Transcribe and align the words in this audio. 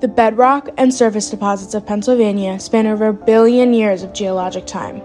The 0.00 0.06
bedrock 0.06 0.68
and 0.76 0.94
surface 0.94 1.28
deposits 1.28 1.74
of 1.74 1.84
Pennsylvania 1.84 2.60
span 2.60 2.86
over 2.86 3.08
a 3.08 3.12
billion 3.12 3.74
years 3.74 4.04
of 4.04 4.12
geologic 4.12 4.64
time. 4.64 5.02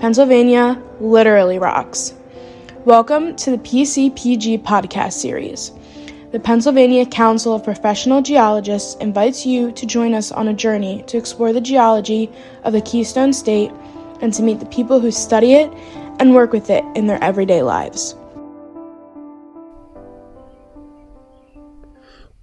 Pennsylvania 0.00 0.82
literally 1.00 1.58
rocks. 1.58 2.14
Welcome 2.86 3.36
to 3.36 3.50
the 3.50 3.58
PCPG 3.58 4.62
podcast 4.62 5.12
series. 5.12 5.72
The 6.30 6.40
Pennsylvania 6.40 7.04
Council 7.04 7.54
of 7.54 7.62
Professional 7.62 8.22
Geologists 8.22 8.94
invites 9.02 9.44
you 9.44 9.70
to 9.72 9.84
join 9.84 10.14
us 10.14 10.32
on 10.32 10.48
a 10.48 10.54
journey 10.54 11.04
to 11.08 11.18
explore 11.18 11.52
the 11.52 11.60
geology 11.60 12.30
of 12.64 12.72
the 12.72 12.80
Keystone 12.80 13.34
State 13.34 13.70
and 14.22 14.32
to 14.32 14.42
meet 14.42 14.60
the 14.60 14.66
people 14.66 14.98
who 14.98 15.10
study 15.10 15.52
it 15.52 15.70
and 16.20 16.34
work 16.34 16.54
with 16.54 16.70
it 16.70 16.84
in 16.94 17.06
their 17.06 17.22
everyday 17.22 17.60
lives. 17.60 18.16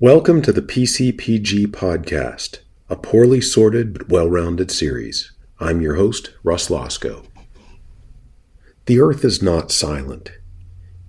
Welcome 0.02 0.41
to 0.43 0.54
the 0.54 0.61
PCPG 0.61 1.68
podcast, 1.68 2.59
a 2.87 2.96
poorly 2.96 3.42
sorted 3.42 3.92
but 3.92 4.07
well 4.07 4.29
rounded 4.29 4.71
series. 4.71 5.33
I'm 5.60 5.82
your 5.82 5.96
host, 5.96 6.32
Russ 6.41 6.69
Losco. 6.69 7.25
The 8.86 9.01
earth 9.01 9.25
is 9.25 9.43
not 9.43 9.74
silent. 9.74 10.32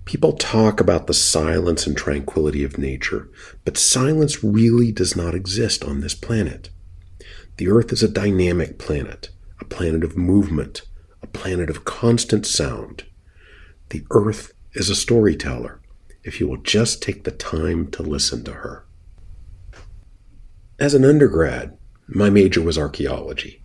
People 0.03 0.33
talk 0.33 0.81
about 0.81 1.07
the 1.07 1.13
silence 1.13 1.87
and 1.87 1.95
tranquility 1.95 2.65
of 2.65 2.77
nature, 2.77 3.29
but 3.63 3.77
silence 3.77 4.43
really 4.43 4.91
does 4.91 5.15
not 5.15 5.35
exist 5.35 5.85
on 5.85 6.01
this 6.01 6.13
planet. 6.13 6.69
The 7.55 7.69
earth 7.69 7.93
is 7.93 8.03
a 8.03 8.09
dynamic 8.09 8.77
planet, 8.77 9.29
a 9.61 9.63
planet 9.63 10.03
of 10.03 10.17
movement, 10.17 10.81
a 11.21 11.27
planet 11.27 11.69
of 11.69 11.85
constant 11.85 12.45
sound. 12.45 13.05
The 13.91 14.05
earth 14.11 14.51
is 14.73 14.89
a 14.89 14.95
storyteller 14.95 15.81
if 16.23 16.39
you 16.39 16.47
will 16.47 16.57
just 16.57 17.01
take 17.01 17.23
the 17.23 17.31
time 17.31 17.89
to 17.91 18.03
listen 18.03 18.43
to 18.43 18.53
her. 18.53 18.85
As 20.79 20.93
an 20.93 21.05
undergrad, 21.05 21.77
my 22.07 22.29
major 22.29 22.61
was 22.61 22.77
archaeology. 22.77 23.63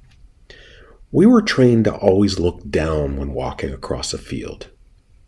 We 1.11 1.27
were 1.27 1.43
trained 1.43 1.85
to 1.85 1.95
always 1.95 2.39
look 2.39 2.69
down 2.69 3.17
when 3.17 3.33
walking 3.33 3.73
across 3.73 4.13
a 4.13 4.19
field. 4.19 4.71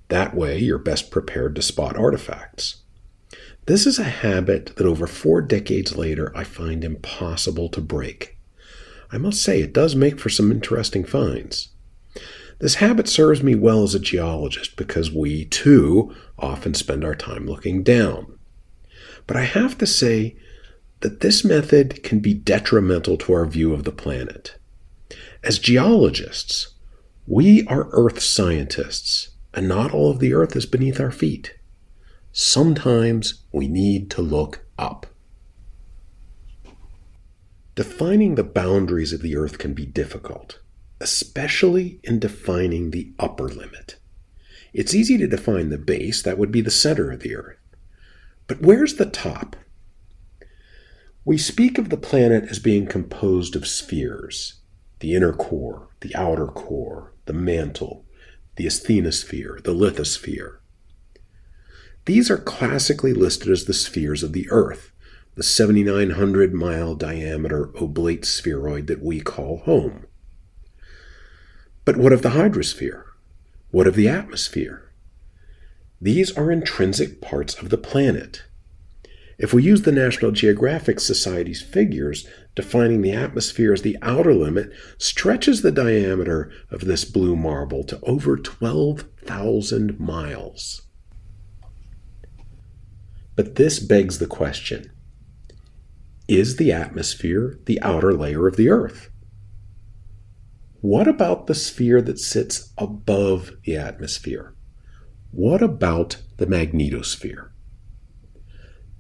That 0.09 0.35
way, 0.35 0.59
you're 0.59 0.79
best 0.79 1.11
prepared 1.11 1.55
to 1.57 1.63
spot 1.63 1.97
artifacts. 1.97 2.83
This 3.67 3.87
is 3.87 3.99
a 3.99 4.05
habit 4.05 4.77
that 4.77 4.87
over 4.87 5.07
four 5.07 5.43
decades 5.43 5.97
later 5.97 6.33
I 6.37 6.45
find 6.45 6.83
impossible 6.83 7.69
to 7.71 7.81
break. 7.81 8.39
I 9.11 9.19
must 9.19 9.43
say, 9.43 9.61
it 9.61 9.73
does 9.73 9.95
make 9.95 10.19
for 10.19 10.29
some 10.29 10.51
interesting 10.51 11.05
finds. 11.05 11.69
This 12.61 12.77
habit 12.77 13.09
serves 13.09 13.43
me 13.43 13.55
well 13.55 13.83
as 13.83 13.95
a 13.95 14.01
geologist 14.01 14.77
because 14.77 15.13
we, 15.13 15.45
too, 15.45 16.15
often 16.39 16.75
spend 16.75 17.05
our 17.05 17.15
time 17.15 17.47
looking 17.47 17.83
down. 17.83 18.39
But 19.27 19.37
I 19.37 19.45
have 19.45 19.77
to 19.79 19.87
say 19.87 20.37
that 21.01 21.21
this 21.21 21.45
method 21.45 22.03
can 22.03 22.21
be 22.21 22.35
detrimental 22.35 23.17
to 23.19 23.33
our 23.33 23.47
view 23.47 23.73
of 23.73 23.85
the 23.85 23.93
planet. 23.93 24.57
As 25.45 25.59
geologists, 25.59 26.75
we 27.27 27.67
are 27.67 27.89
earth 27.93 28.21
scientists, 28.21 29.31
and 29.55 29.69
not 29.69 29.93
all 29.93 30.11
of 30.11 30.19
the 30.19 30.35
earth 30.35 30.57
is 30.57 30.67
beneath 30.67 31.01
our 31.01 31.11
feet. 31.11 31.55
Sometimes 32.33 33.45
we 33.53 33.69
need 33.69 34.11
to 34.13 34.23
look 34.23 34.67
up. 34.79 35.07
Defining 37.75 38.35
the 38.35 38.45
boundaries 38.45 39.13
of 39.13 39.23
the 39.23 39.37
earth 39.37 39.59
can 39.59 39.73
be 39.73 39.87
difficult 39.87 40.59
especially 41.01 42.01
in 42.03 42.19
defining 42.19 42.91
the 42.91 43.13
upper 43.19 43.49
limit. 43.49 43.98
It's 44.79 44.95
easy 44.95 45.19
to 45.19 45.27
define 45.27 45.71
the 45.71 45.77
base, 45.77 46.23
that 46.23 46.39
would 46.39 46.53
be 46.53 46.61
the 46.61 46.71
center 46.71 47.11
of 47.11 47.19
the 47.19 47.35
Earth. 47.35 47.59
But 48.47 48.61
where's 48.61 48.95
the 48.95 49.07
top? 49.07 49.57
We 51.25 51.37
speak 51.37 51.79
of 51.79 51.89
the 51.89 51.97
planet 51.97 52.45
as 52.49 52.61
being 52.61 52.87
composed 52.87 53.57
of 53.57 53.67
spheres 53.67 54.61
the 55.01 55.17
inner 55.17 55.33
core, 55.33 55.89
the 55.99 56.15
outer 56.15 56.47
core, 56.47 57.13
the 57.25 57.33
mantle, 57.33 58.05
the 58.55 58.67
asthenosphere, 58.67 59.61
the 59.65 59.75
lithosphere. 59.75 60.59
These 62.05 62.31
are 62.31 62.39
classically 62.39 63.13
listed 63.13 63.49
as 63.49 63.65
the 63.65 63.75
spheres 63.75 64.23
of 64.23 64.33
the 64.33 64.49
Earth, 64.49 64.93
the 65.35 65.43
7,900 65.43 66.55
mile 66.55 66.95
diameter 66.95 67.73
oblate 67.75 68.25
spheroid 68.25 68.87
that 68.87 69.03
we 69.03 69.19
call 69.23 69.59
home. 69.59 70.07
But 71.85 71.97
what 71.97 72.13
of 72.13 72.23
the 72.23 72.31
hydrosphere? 72.31 73.08
What 73.71 73.87
of 73.87 73.97
the 73.97 74.09
atmosphere? 74.09 74.93
These 76.01 76.37
are 76.37 76.51
intrinsic 76.51 77.21
parts 77.21 77.55
of 77.55 77.69
the 77.69 77.77
planet. 77.77 78.45
If 79.37 79.53
we 79.53 79.63
use 79.63 79.83
the 79.83 79.93
National 79.93 80.31
Geographic 80.31 80.99
Society's 80.99 81.61
figures, 81.61 82.27
defining 82.55 83.03
the 83.03 83.13
atmosphere 83.13 83.73
as 83.73 83.83
the 83.83 83.99
outer 84.01 84.35
limit 84.35 84.73
stretches 84.97 85.61
the 85.63 85.71
diameter 85.71 86.51
of 86.71 86.87
this 86.87 87.05
blue 87.05 87.37
marble 87.37 87.85
to 87.85 88.01
over 88.01 88.37
12,000 88.37 90.01
miles. 90.01 90.83
But 93.37 93.57
this 93.57 93.79
begs 93.79 94.19
the 94.19 94.27
question 94.27 94.91
Is 96.27 96.57
the 96.57 96.73
atmosphere 96.73 97.59
the 97.67 97.81
outer 97.83 98.15
layer 98.15 98.49
of 98.49 98.57
the 98.57 98.71
Earth? 98.71 99.11
What 100.81 101.09
about 101.09 101.49
the 101.49 101.55
sphere 101.55 102.01
that 102.03 102.21
sits 102.21 102.73
above 102.79 103.51
the 103.65 103.77
atmosphere? 103.77 104.55
What 105.33 105.61
about 105.61 106.23
the 106.37 106.47
magnetosphere? 106.47 107.51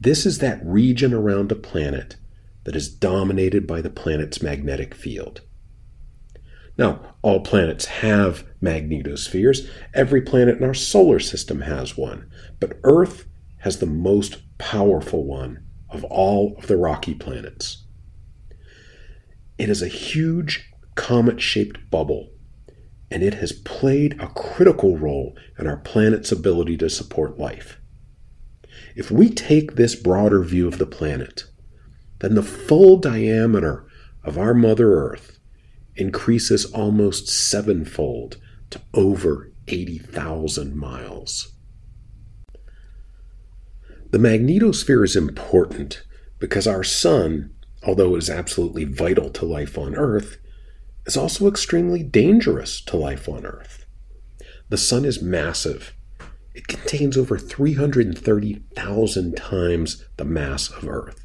This 0.00 0.26
is 0.26 0.38
that 0.38 0.64
region 0.64 1.14
around 1.14 1.52
a 1.52 1.56
planet 1.56 2.16
that 2.64 2.74
is 2.74 2.88
dominated 2.88 3.66
by 3.66 3.80
the 3.80 3.90
planet's 3.90 4.42
magnetic 4.42 4.92
field. 4.92 5.42
Now, 6.76 7.14
all 7.22 7.40
planets 7.40 7.86
have 7.86 8.44
magnetospheres. 8.60 9.68
Every 9.94 10.20
planet 10.20 10.58
in 10.58 10.64
our 10.64 10.74
solar 10.74 11.20
system 11.20 11.62
has 11.62 11.96
one. 11.96 12.28
But 12.58 12.78
Earth 12.82 13.26
has 13.58 13.78
the 13.78 13.86
most 13.86 14.42
powerful 14.58 15.24
one 15.24 15.64
of 15.90 16.04
all 16.04 16.56
of 16.58 16.66
the 16.66 16.76
rocky 16.76 17.14
planets. 17.14 17.84
It 19.58 19.68
is 19.68 19.82
a 19.82 19.88
huge 19.88 20.70
comet 20.98 21.40
shaped 21.40 21.90
bubble, 21.90 22.28
and 23.08 23.22
it 23.22 23.34
has 23.34 23.52
played 23.52 24.20
a 24.20 24.26
critical 24.26 24.98
role 24.98 25.34
in 25.56 25.66
our 25.66 25.76
planet's 25.76 26.32
ability 26.32 26.76
to 26.76 26.90
support 26.90 27.38
life. 27.38 27.78
If 28.96 29.08
we 29.08 29.30
take 29.30 29.76
this 29.76 29.94
broader 29.94 30.42
view 30.42 30.66
of 30.66 30.78
the 30.78 30.86
planet, 30.86 31.44
then 32.18 32.34
the 32.34 32.42
full 32.42 32.96
diameter 32.96 33.86
of 34.24 34.36
our 34.36 34.52
Mother 34.52 34.92
Earth 34.92 35.38
increases 35.94 36.64
almost 36.64 37.28
sevenfold 37.28 38.36
to 38.70 38.80
over 38.92 39.52
80,000 39.68 40.76
miles. 40.76 41.52
The 44.10 44.18
magnetosphere 44.18 45.04
is 45.04 45.14
important 45.14 46.02
because 46.40 46.66
our 46.66 46.82
Sun, 46.82 47.54
although 47.84 48.16
it 48.16 48.18
is 48.18 48.30
absolutely 48.30 48.84
vital 48.84 49.30
to 49.30 49.44
life 49.44 49.78
on 49.78 49.94
Earth, 49.94 50.38
is 51.08 51.16
also 51.16 51.48
extremely 51.48 52.04
dangerous 52.04 52.80
to 52.82 52.96
life 52.96 53.28
on 53.30 53.46
Earth. 53.46 53.86
The 54.68 54.76
Sun 54.76 55.06
is 55.06 55.22
massive. 55.22 55.94
It 56.54 56.68
contains 56.68 57.16
over 57.16 57.38
330,000 57.38 59.34
times 59.34 60.04
the 60.18 60.26
mass 60.26 60.68
of 60.68 60.86
Earth. 60.86 61.24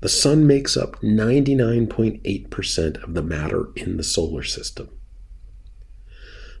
The 0.00 0.10
Sun 0.10 0.46
makes 0.46 0.76
up 0.76 1.00
99.8% 1.00 3.02
of 3.02 3.14
the 3.14 3.22
matter 3.22 3.70
in 3.74 3.96
the 3.96 4.04
solar 4.04 4.42
system. 4.42 4.90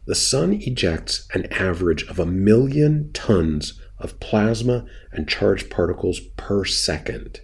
The 0.06 0.14
Sun 0.14 0.62
ejects 0.62 1.28
an 1.34 1.44
average 1.52 2.04
of 2.04 2.18
a 2.18 2.24
million 2.24 3.10
tons 3.12 3.78
of 3.98 4.18
plasma 4.18 4.86
and 5.12 5.28
charged 5.28 5.68
particles 5.68 6.20
per 6.38 6.64
second, 6.64 7.42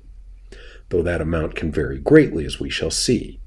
though 0.89 1.03
that 1.03 1.21
amount 1.21 1.55
can 1.55 1.71
vary 1.71 1.99
greatly, 1.99 2.47
as 2.47 2.59
we 2.59 2.71
shall 2.71 2.91
see. 2.91 3.40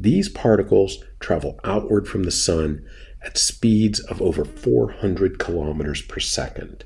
These 0.00 0.28
particles 0.28 1.02
travel 1.18 1.58
outward 1.64 2.06
from 2.06 2.22
the 2.22 2.30
sun 2.30 2.84
at 3.22 3.36
speeds 3.36 4.00
of 4.00 4.22
over 4.22 4.44
400 4.44 5.38
kilometers 5.38 6.02
per 6.02 6.20
second. 6.20 6.84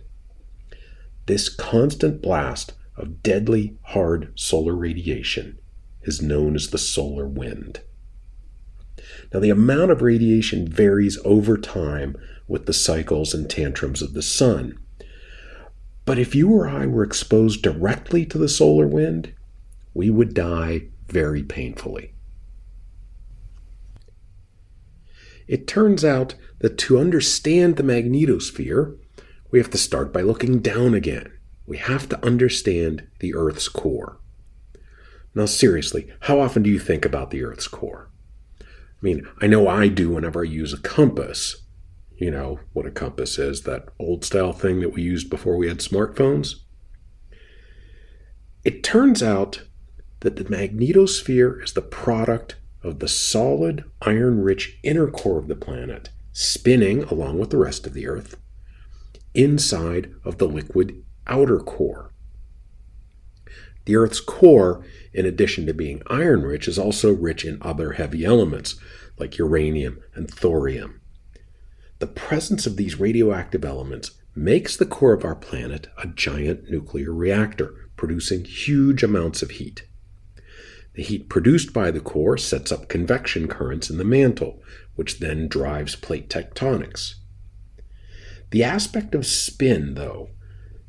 This 1.27 1.49
constant 1.49 2.23
blast 2.23 2.73
of 2.97 3.23
deadly 3.23 3.77
hard 3.83 4.33
solar 4.35 4.75
radiation 4.75 5.59
is 6.03 6.23
known 6.23 6.55
as 6.55 6.71
the 6.71 6.79
solar 6.79 7.29
wind. 7.29 7.81
Now, 9.33 9.41
the 9.41 9.51
amount 9.51 9.91
of 9.91 10.03
radiation 10.03 10.67
varies 10.67 11.19
over 11.25 11.57
time 11.57 12.17
with 12.49 12.67
the 12.67 12.73
cycles 12.73 13.35
and 13.35 13.49
tantrums 13.49 14.03
of 14.03 14.15
the 14.15 14.23
sun. 14.23 14.79
But 16.05 16.19
if 16.19 16.35
you 16.35 16.51
or 16.51 16.69
I 16.69 16.87
were 16.87 17.05
exposed 17.05 17.63
directly 17.63 18.27
to 18.27 18.39
the 18.39 18.49
solar 18.49 18.87
wind, 18.87 19.33
we 19.95 20.11
would 20.11 20.35
die 20.35 20.89
very 21.07 21.43
painfully. 21.43 22.15
It 25.53 25.67
turns 25.67 26.03
out 26.03 26.35
that 26.61 26.79
to 26.79 26.99
understand 26.99 27.77
the 27.77 27.83
magnetosphere, 27.83 28.97
we 29.51 29.59
have 29.59 29.69
to 29.73 29.77
start 29.77 30.11
by 30.11 30.23
looking 30.23 30.61
down 30.61 30.95
again. 30.95 31.31
We 31.67 31.77
have 31.77 32.09
to 32.09 32.25
understand 32.25 33.07
the 33.19 33.35
Earth's 33.35 33.69
core. 33.69 34.19
Now, 35.35 35.45
seriously, 35.45 36.11
how 36.21 36.41
often 36.41 36.63
do 36.63 36.71
you 36.71 36.79
think 36.79 37.05
about 37.05 37.31
the 37.31 37.45
Earth's 37.45 37.69
core? 37.69 38.09
I 38.63 38.65
mean, 39.03 39.29
I 39.43 39.47
know 39.47 39.69
I 39.69 39.89
do 39.89 40.09
whenever 40.09 40.41
I 40.41 40.49
use 40.49 40.73
a 40.73 40.81
compass. 40.81 41.67
You 42.17 42.31
know 42.31 42.61
what 42.73 42.87
a 42.87 42.91
compass 42.91 43.39
is 43.39 43.65
that 43.65 43.91
old 43.99 44.25
style 44.25 44.55
thing 44.55 44.81
that 44.81 44.95
we 44.95 45.03
used 45.03 45.29
before 45.29 45.59
we 45.59 45.69
had 45.69 45.81
smartphones? 45.81 46.61
It 48.65 48.83
turns 48.83 49.23
out 49.23 49.65
that 50.21 50.37
the 50.37 50.45
magnetosphere 50.45 51.63
is 51.63 51.75
the 51.75 51.83
product 51.83 52.57
of 52.83 52.99
the 52.99 53.09
solid, 53.09 53.85
iron 54.01 54.43
rich 54.43 54.79
inner 54.83 55.09
core 55.11 55.39
of 55.39 55.49
the 55.49 55.57
planet 55.57 56.11
spinning 56.33 57.03
along 57.05 57.39
with 57.39 57.51
the 57.51 57.59
rest 57.59 57.87
of 57.87 57.93
the 57.93 58.07
Earth 58.07 58.37
inside 59.35 60.13
of 60.25 60.39
the 60.39 60.49
liquid 60.49 61.03
outer 61.27 61.59
core. 61.59 62.13
The 63.85 63.97
Earth's 63.97 64.21
core, 64.21 64.85
in 65.13 65.27
addition 65.27 65.67
to 65.67 65.75
being 65.75 66.03
iron 66.07 66.43
rich, 66.43 66.69
is 66.69 66.79
also 66.79 67.13
rich 67.13 67.45
in 67.45 67.59
other 67.61 67.93
heavy 67.93 68.25
elements 68.25 68.77
like 69.19 69.39
uranium 69.39 70.01
and 70.15 70.31
thorium. 70.31 71.01
The 71.99 72.07
presence 72.07 72.67
of 72.67 72.77
these 72.77 73.01
radioactive 73.01 73.65
elements 73.65 74.13
makes 74.35 74.77
the 74.77 74.87
core 74.87 75.13
of 75.13 75.25
our 75.25 75.35
planet 75.35 75.89
a 76.03 76.07
giant 76.07 76.71
nuclear 76.71 77.13
reactor, 77.13 77.75
producing 77.97 78.45
huge 78.45 79.03
amounts 79.03 79.43
of 79.43 79.53
heat. 79.53 79.87
The 80.95 81.03
heat 81.03 81.29
produced 81.29 81.73
by 81.73 81.91
the 81.91 82.01
core 82.01 82.37
sets 82.37 82.71
up 82.71 82.89
convection 82.89 83.49
currents 83.49 83.89
in 83.89 83.99
the 83.99 84.05
mantle, 84.05 84.63
which 84.95 85.21
then 85.21 85.49
drives 85.49 85.97
plate 85.97 86.29
tectonics. 86.29 87.15
The 88.51 88.63
aspect 88.63 89.15
of 89.15 89.25
spin, 89.25 89.95
though, 89.95 90.31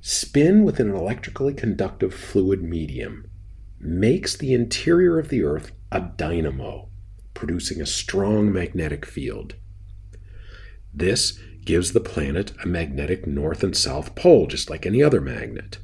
spin 0.01 0.63
within 0.63 0.89
an 0.89 0.95
electrically 0.95 1.53
conductive 1.53 2.13
fluid 2.13 2.61
medium, 2.61 3.29
makes 3.79 4.35
the 4.35 4.53
interior 4.53 5.17
of 5.17 5.29
the 5.29 5.43
Earth 5.43 5.71
a 5.91 6.01
dynamo, 6.01 6.89
producing 7.33 7.81
a 7.81 7.85
strong 7.85 8.51
magnetic 8.51 9.05
field. 9.05 9.55
This 10.93 11.39
gives 11.63 11.93
the 11.93 12.01
planet 12.01 12.51
a 12.61 12.67
magnetic 12.67 13.25
north 13.25 13.63
and 13.63 13.75
south 13.75 14.15
pole, 14.15 14.47
just 14.47 14.69
like 14.69 14.85
any 14.85 15.01
other 15.01 15.21
magnet. 15.21 15.79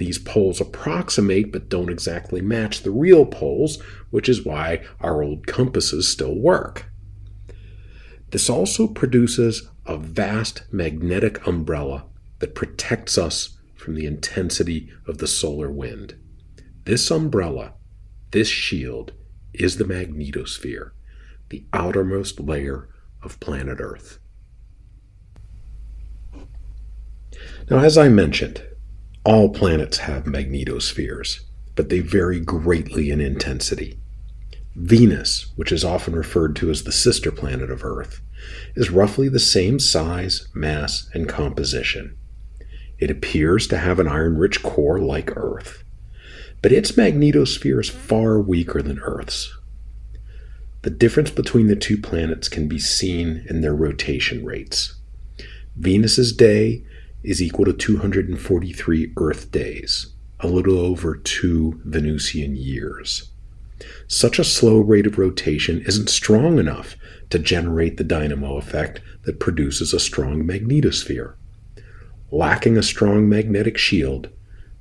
These 0.00 0.18
poles 0.18 0.62
approximate 0.62 1.52
but 1.52 1.68
don't 1.68 1.90
exactly 1.90 2.40
match 2.40 2.84
the 2.84 2.90
real 2.90 3.26
poles, 3.26 3.82
which 4.08 4.30
is 4.30 4.46
why 4.46 4.82
our 4.98 5.22
old 5.22 5.46
compasses 5.46 6.08
still 6.08 6.34
work. 6.34 6.86
This 8.30 8.48
also 8.48 8.86
produces 8.86 9.68
a 9.84 9.98
vast 9.98 10.62
magnetic 10.72 11.46
umbrella 11.46 12.06
that 12.38 12.54
protects 12.54 13.18
us 13.18 13.58
from 13.76 13.94
the 13.94 14.06
intensity 14.06 14.90
of 15.06 15.18
the 15.18 15.26
solar 15.26 15.70
wind. 15.70 16.14
This 16.84 17.10
umbrella, 17.10 17.74
this 18.30 18.48
shield, 18.48 19.12
is 19.52 19.76
the 19.76 19.84
magnetosphere, 19.84 20.92
the 21.50 21.66
outermost 21.74 22.40
layer 22.40 22.88
of 23.22 23.38
planet 23.38 23.80
Earth. 23.82 24.18
Now, 27.68 27.80
as 27.80 27.98
I 27.98 28.08
mentioned, 28.08 28.62
all 29.24 29.50
planets 29.50 29.98
have 29.98 30.24
magnetospheres, 30.24 31.40
but 31.76 31.88
they 31.88 32.00
vary 32.00 32.40
greatly 32.40 33.10
in 33.10 33.20
intensity. 33.20 33.98
Venus, 34.74 35.52
which 35.56 35.72
is 35.72 35.84
often 35.84 36.14
referred 36.14 36.56
to 36.56 36.70
as 36.70 36.84
the 36.84 36.92
sister 36.92 37.30
planet 37.30 37.70
of 37.70 37.84
Earth, 37.84 38.20
is 38.74 38.90
roughly 38.90 39.28
the 39.28 39.38
same 39.38 39.78
size, 39.78 40.48
mass, 40.54 41.10
and 41.12 41.28
composition. 41.28 42.16
It 42.98 43.10
appears 43.10 43.66
to 43.68 43.78
have 43.78 43.98
an 43.98 44.08
iron 44.08 44.38
rich 44.38 44.62
core 44.62 44.98
like 44.98 45.36
Earth, 45.36 45.84
but 46.62 46.72
its 46.72 46.92
magnetosphere 46.92 47.80
is 47.80 47.88
far 47.88 48.40
weaker 48.40 48.80
than 48.82 49.00
Earth's. 49.00 49.54
The 50.82 50.90
difference 50.90 51.30
between 51.30 51.66
the 51.66 51.76
two 51.76 51.98
planets 51.98 52.48
can 52.48 52.68
be 52.68 52.78
seen 52.78 53.44
in 53.50 53.60
their 53.60 53.74
rotation 53.74 54.44
rates. 54.44 54.94
Venus's 55.76 56.32
day 56.32 56.84
is 57.22 57.42
equal 57.42 57.64
to 57.66 57.72
243 57.72 59.12
Earth 59.16 59.50
days, 59.50 60.14
a 60.40 60.48
little 60.48 60.78
over 60.78 61.16
two 61.16 61.80
Venusian 61.84 62.56
years. 62.56 63.30
Such 64.06 64.38
a 64.38 64.44
slow 64.44 64.78
rate 64.78 65.06
of 65.06 65.18
rotation 65.18 65.82
isn't 65.86 66.10
strong 66.10 66.58
enough 66.58 66.96
to 67.30 67.38
generate 67.38 67.96
the 67.96 68.04
dynamo 68.04 68.56
effect 68.56 69.00
that 69.24 69.40
produces 69.40 69.92
a 69.92 70.00
strong 70.00 70.44
magnetosphere. 70.44 71.34
Lacking 72.30 72.76
a 72.76 72.82
strong 72.82 73.28
magnetic 73.28 73.76
shield, 73.78 74.28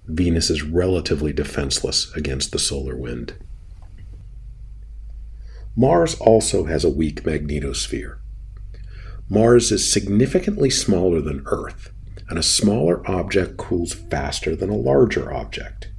Venus 0.05 0.49
is 0.49 0.63
relatively 0.63 1.31
defenseless 1.31 2.11
against 2.15 2.51
the 2.51 2.59
solar 2.59 2.95
wind. 2.95 3.33
Mars 5.75 6.15
also 6.19 6.65
has 6.65 6.83
a 6.83 6.89
weak 6.89 7.23
magnetosphere. 7.23 8.17
Mars 9.29 9.71
is 9.71 9.89
significantly 9.89 10.69
smaller 10.69 11.21
than 11.21 11.43
Earth, 11.45 11.91
and 12.29 12.37
a 12.37 12.43
smaller 12.43 13.07
object 13.09 13.57
cools 13.57 13.93
faster 13.93 14.55
than 14.55 14.69
a 14.69 14.75
larger 14.75 15.33
object. 15.33 15.91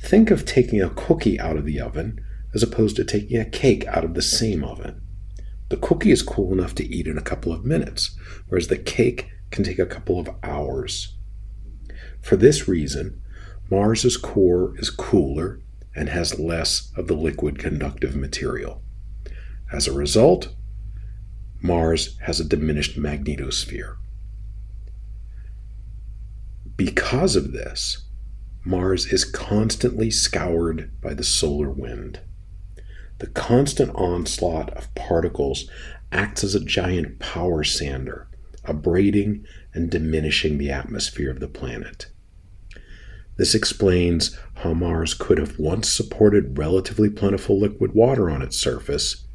Think 0.00 0.30
of 0.30 0.44
taking 0.44 0.80
a 0.80 0.90
cookie 0.90 1.38
out 1.40 1.56
of 1.56 1.64
the 1.64 1.80
oven 1.80 2.20
as 2.54 2.62
opposed 2.62 2.96
to 2.96 3.04
taking 3.04 3.38
a 3.38 3.44
cake 3.44 3.84
out 3.86 4.04
of 4.04 4.14
the 4.14 4.22
same 4.22 4.62
oven. 4.62 5.02
The 5.68 5.76
cookie 5.76 6.12
is 6.12 6.22
cool 6.22 6.52
enough 6.52 6.74
to 6.76 6.86
eat 6.86 7.08
in 7.08 7.18
a 7.18 7.22
couple 7.22 7.52
of 7.52 7.64
minutes, 7.64 8.16
whereas 8.48 8.68
the 8.68 8.78
cake 8.78 9.30
can 9.50 9.64
take 9.64 9.80
a 9.80 9.86
couple 9.86 10.20
of 10.20 10.30
hours. 10.42 11.16
For 12.20 12.36
this 12.36 12.68
reason, 12.68 13.20
Mars's 13.68 14.16
core 14.16 14.74
is 14.78 14.90
cooler 14.90 15.60
and 15.94 16.08
has 16.08 16.38
less 16.38 16.92
of 16.96 17.08
the 17.08 17.14
liquid 17.14 17.58
conductive 17.58 18.14
material. 18.14 18.82
As 19.72 19.88
a 19.88 19.92
result, 19.92 20.54
Mars 21.60 22.16
has 22.20 22.38
a 22.38 22.44
diminished 22.44 22.96
magnetosphere. 22.96 23.96
Because 26.76 27.36
of 27.36 27.52
this, 27.52 28.04
Mars 28.62 29.06
is 29.06 29.24
constantly 29.24 30.10
scoured 30.10 30.90
by 31.00 31.14
the 31.14 31.24
solar 31.24 31.70
wind. 31.70 32.20
The 33.18 33.28
constant 33.28 33.92
onslaught 33.94 34.76
of 34.76 34.94
particles 34.94 35.70
acts 36.12 36.44
as 36.44 36.54
a 36.54 36.64
giant 36.64 37.18
power 37.18 37.64
sander, 37.64 38.28
abrading 38.64 39.46
and 39.72 39.90
diminishing 39.90 40.58
the 40.58 40.70
atmosphere 40.70 41.30
of 41.30 41.40
the 41.40 41.48
planet. 41.48 42.08
This 43.38 43.54
explains 43.54 44.38
how 44.56 44.74
Mars 44.74 45.14
could 45.14 45.38
have 45.38 45.58
once 45.58 45.90
supported 45.90 46.58
relatively 46.58 47.08
plentiful 47.08 47.58
liquid 47.58 47.92
water 47.94 48.28
on 48.28 48.42
its 48.42 48.58
surface, 48.58 49.26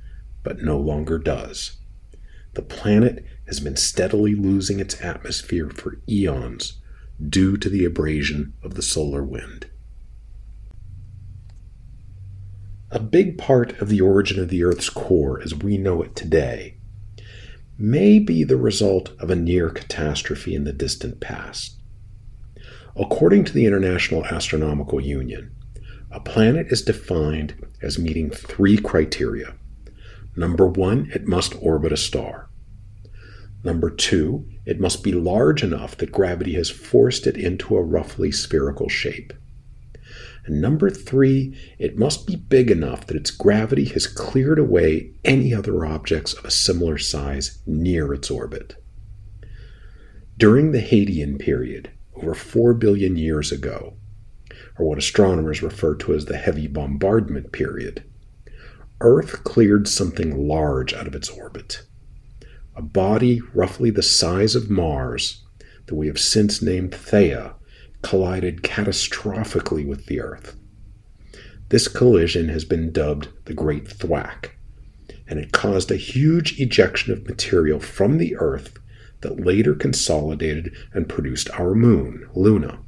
but 0.44 0.62
no 0.62 0.77
longer 0.77 1.18
does. 1.18 1.77
The 2.54 2.62
planet 2.62 3.25
has 3.48 3.60
been 3.60 3.77
steadily 3.77 4.36
losing 4.36 4.80
its 4.80 5.01
atmosphere 5.01 5.70
for 5.70 6.01
eons 6.08 6.81
due 7.30 7.58
to 7.58 7.70
the 7.70 7.86
abrasion 7.86 8.54
of 8.63 8.75
the 8.75 8.82
solar 8.82 9.24
wind. 9.24 9.68
A 12.90 13.00
big 13.00 13.38
part 13.38 13.80
of 13.80 13.90
the 13.90 14.01
origin 14.01 14.40
of 14.40 14.50
the 14.50 14.63
Earth's 14.63 14.90
core 14.90 15.42
as 15.42 15.56
we 15.56 15.78
know 15.78 16.01
it 16.01 16.16
today 16.16 16.78
may 17.78 18.20
be 18.20 18.44
the 18.44 18.58
result 18.58 19.12
of 19.20 19.30
a 19.30 19.36
near 19.36 19.70
catastrophe 19.70 20.54
in 20.54 20.66
the 20.66 20.74
distant 20.74 21.20
past. 21.20 21.78
According 22.96 23.46
to 23.46 23.54
the 23.54 23.66
International 23.66 24.25
Astronomical 24.25 25.00
Union, 25.00 25.51
a 26.12 26.20
planet 26.20 26.68
is 26.68 26.82
defined 26.82 27.56
as 27.82 27.98
meeting 27.98 28.30
three 28.30 28.78
criteria. 28.78 29.56
Number 30.36 30.68
one, 30.68 31.10
it 31.13 31.25
must 31.25 31.56
orbit 31.62 31.94
a 31.94 31.98
star. 31.98 32.50
Number 33.63 33.91
two, 33.91 34.48
it 34.65 34.80
must 34.80 35.03
be 35.03 35.12
large 35.12 35.63
enough 35.63 35.96
that 35.98 36.12
gravity 36.12 36.53
has 36.53 36.70
forced 36.70 37.27
it 37.27 37.38
into 37.38 37.77
a 37.77 37.84
roughly 37.84 38.32
spherical 38.32 38.89
shape. 38.89 39.34
And 40.46 40.60
number 40.60 40.89
three, 40.89 41.56
it 41.77 41.98
must 41.98 42.25
be 42.25 42.36
big 42.36 42.72
enough 42.72 43.06
that 43.06 43.15
its 43.15 43.30
gravity 43.30 43.86
has 43.86 44.08
cleared 44.08 44.58
away 44.58 45.12
any 45.24 45.53
other 45.53 45.86
objects 45.86 46.34
of 46.34 46.44
a 46.44 46.51
similar 46.51 46.98
size 46.98 47.60
near 47.68 48.12
its 48.13 48.32
orbit. 48.32 48.75
During 50.38 50.72
the 50.72 50.82
Hadean 50.82 51.38
period, 51.38 51.91
over 52.15 52.34
4 52.34 52.74
billion 52.74 53.15
years 53.15 53.51
ago, 53.51 53.94
or 54.80 54.88
what 54.88 54.98
astronomers 54.98 55.62
refer 55.62 55.94
to 55.96 56.15
as 56.15 56.25
the 56.25 56.38
heavy 56.38 56.65
bombardment 56.65 57.51
period, 57.51 58.03
Earth 59.00 59.44
cleared 59.44 59.88
something 59.88 60.48
large 60.48 60.94
out 60.94 61.06
of 61.06 61.13
its 61.13 61.30
orbit 61.30 61.84
a 62.75 62.82
body 62.82 63.42
roughly 63.54 63.90
the 63.90 64.04
size 64.04 64.56
of 64.56 64.70
Mars 64.70 65.44
that 65.88 65.96
we 65.96 66.08
have 66.08 66.20
since 66.20 66.62
named 66.62 66.92
Theia 66.92 67.54
collided 68.01 68.63
catastrophically 68.63 69.88
with 69.88 70.06
the 70.06 70.22
Earth. 70.22 70.56
This 71.70 71.88
collision 71.88 72.50
has 72.50 72.66
been 72.66 72.92
dubbed 72.92 73.30
the 73.46 73.54
Great 73.54 73.88
Thwack, 73.88 74.58
and 75.28 75.40
it 75.40 75.51
caused 75.51 75.92
a 75.92 75.98
huge 75.98 76.60
ejection 76.60 77.13
of 77.13 77.28
material 77.28 77.80
from 77.80 78.18
the 78.18 78.36
Earth 78.38 78.78
that 79.22 79.40
later 79.40 79.75
consolidated 79.75 80.74
and 80.94 81.08
produced 81.08 81.50
our 81.51 81.75
moon, 81.75 82.28
Luna. 82.34 82.80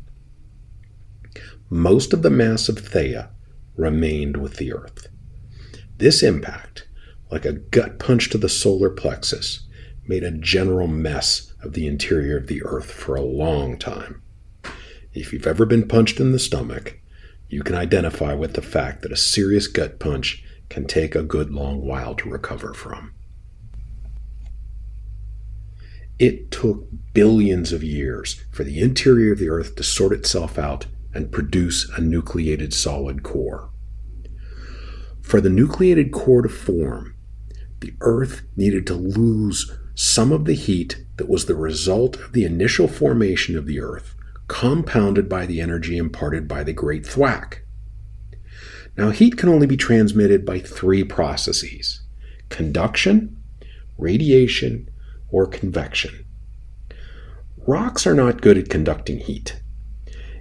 Most 1.70 2.13
of 2.13 2.22
the 2.22 2.30
mass 2.30 2.70
of 2.70 2.75
Theia 2.75 3.30
remained 3.75 4.38
with 4.38 4.58
the 4.58 4.74
Earth. 4.74 5.08
This 5.98 6.24
impact, 6.24 6.88
like 7.32 7.46
a 7.46 7.54
gut 7.54 8.00
punch 8.00 8.30
to 8.32 8.38
the 8.38 8.50
solar 8.50 8.90
plexus, 8.90 9.68
made 10.07 10.24
a 10.24 10.31
general 10.31 10.88
mess 10.88 11.53
of 11.62 11.74
the 11.74 11.88
interior 11.88 12.38
of 12.38 12.48
the 12.48 12.63
Earth 12.63 12.91
for 12.91 13.15
a 13.15 13.22
long 13.22 13.77
time. 13.77 14.22
If 15.13 15.31
you've 15.31 15.48
ever 15.48 15.65
been 15.65 15.88
punched 15.88 16.19
in 16.19 16.31
the 16.31 16.39
stomach, 16.39 17.00
you 17.48 17.62
can 17.62 17.75
identify 17.75 18.33
with 18.33 18.53
the 18.53 18.62
fact 18.62 19.01
that 19.01 19.12
a 19.12 19.17
serious 19.17 19.67
gut 19.67 20.00
punch 20.00 20.43
can 20.69 20.86
take 20.86 21.15
a 21.15 21.24
good 21.24 21.51
long 21.51 21.86
while 21.86 22.15
to 22.15 22.29
recover 22.29 22.74
from. 22.74 23.13
It 26.19 26.51
took 26.51 26.88
billions 27.13 27.72
of 27.72 27.83
years 27.83 28.43
for 28.51 28.63
the 28.63 28.79
interior 28.81 29.33
of 29.33 29.39
the 29.39 29.50
Earth 29.50 29.75
to 29.75 29.83
sort 29.83 30.13
itself 30.13 30.57
out 30.57 30.88
and 31.13 31.31
produce 31.31 31.89
a 31.95 32.01
nucleated 32.01 32.74
solid 32.74 33.24
core. 33.24 33.69
For 35.22 35.39
the 35.39 35.50
nucleated 35.50 36.12
core 36.12 36.41
to 36.41 36.50
form, 36.50 37.15
the 37.79 37.93
Earth 38.01 38.41
needed 38.55 38.88
to 38.88 38.95
lose 38.95 39.77
some 39.96 40.32
of 40.32 40.46
the 40.46 40.56
heat 40.56 41.06
that 41.18 41.30
was 41.30 41.46
the 41.46 41.56
result 41.56 42.16
of 42.16 42.34
the 42.34 42.46
initial 42.46 42.88
formation 42.88 43.58
of 43.58 43.66
the 43.66 43.80
Earth, 43.80 44.16
compounded 44.48 45.30
by 45.30 45.46
the 45.46 45.62
energy 45.62 45.98
imparted 45.98 46.48
by 46.48 46.64
the 46.64 46.74
Great 46.74 47.06
Thwack. 47.06 47.64
Now, 48.98 49.10
heat 49.10 49.38
can 49.38 49.50
only 49.50 49.68
be 49.68 49.78
transmitted 49.78 50.46
by 50.46 50.60
three 50.60 51.04
processes 51.04 52.02
conduction, 52.50 53.42
radiation, 53.98 54.90
or 55.30 55.48
convection. 55.48 56.26
Rocks 57.66 58.06
are 58.06 58.14
not 58.14 58.42
good 58.42 58.58
at 58.58 58.70
conducting 58.70 59.20
heat. 59.20 59.60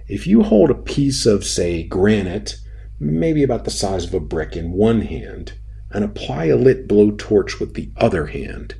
If 0.07 0.27
you 0.27 0.43
hold 0.43 0.69
a 0.69 0.75
piece 0.75 1.25
of, 1.25 1.45
say, 1.45 1.83
granite, 1.83 2.57
maybe 2.99 3.41
about 3.41 3.65
the 3.65 3.71
size 3.71 4.05
of 4.05 4.13
a 4.13 4.19
brick, 4.19 4.55
in 4.55 4.71
one 4.71 5.01
hand, 5.01 5.53
and 5.89 6.03
apply 6.03 6.45
a 6.45 6.55
lit 6.55 6.87
blowtorch 6.87 7.59
with 7.59 7.73
the 7.73 7.91
other 7.97 8.27
hand, 8.27 8.75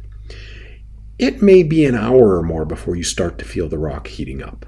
it 1.24 1.42
may 1.42 1.64
be 1.64 1.86
an 1.86 1.96
hour 1.96 2.38
or 2.38 2.44
more 2.44 2.66
before 2.66 2.98
you 2.98 3.04
start 3.04 3.40
to 3.40 3.46
feel 3.46 3.70
the 3.70 3.78
rock 3.78 4.08
heating 4.08 4.44
up. 4.44 4.66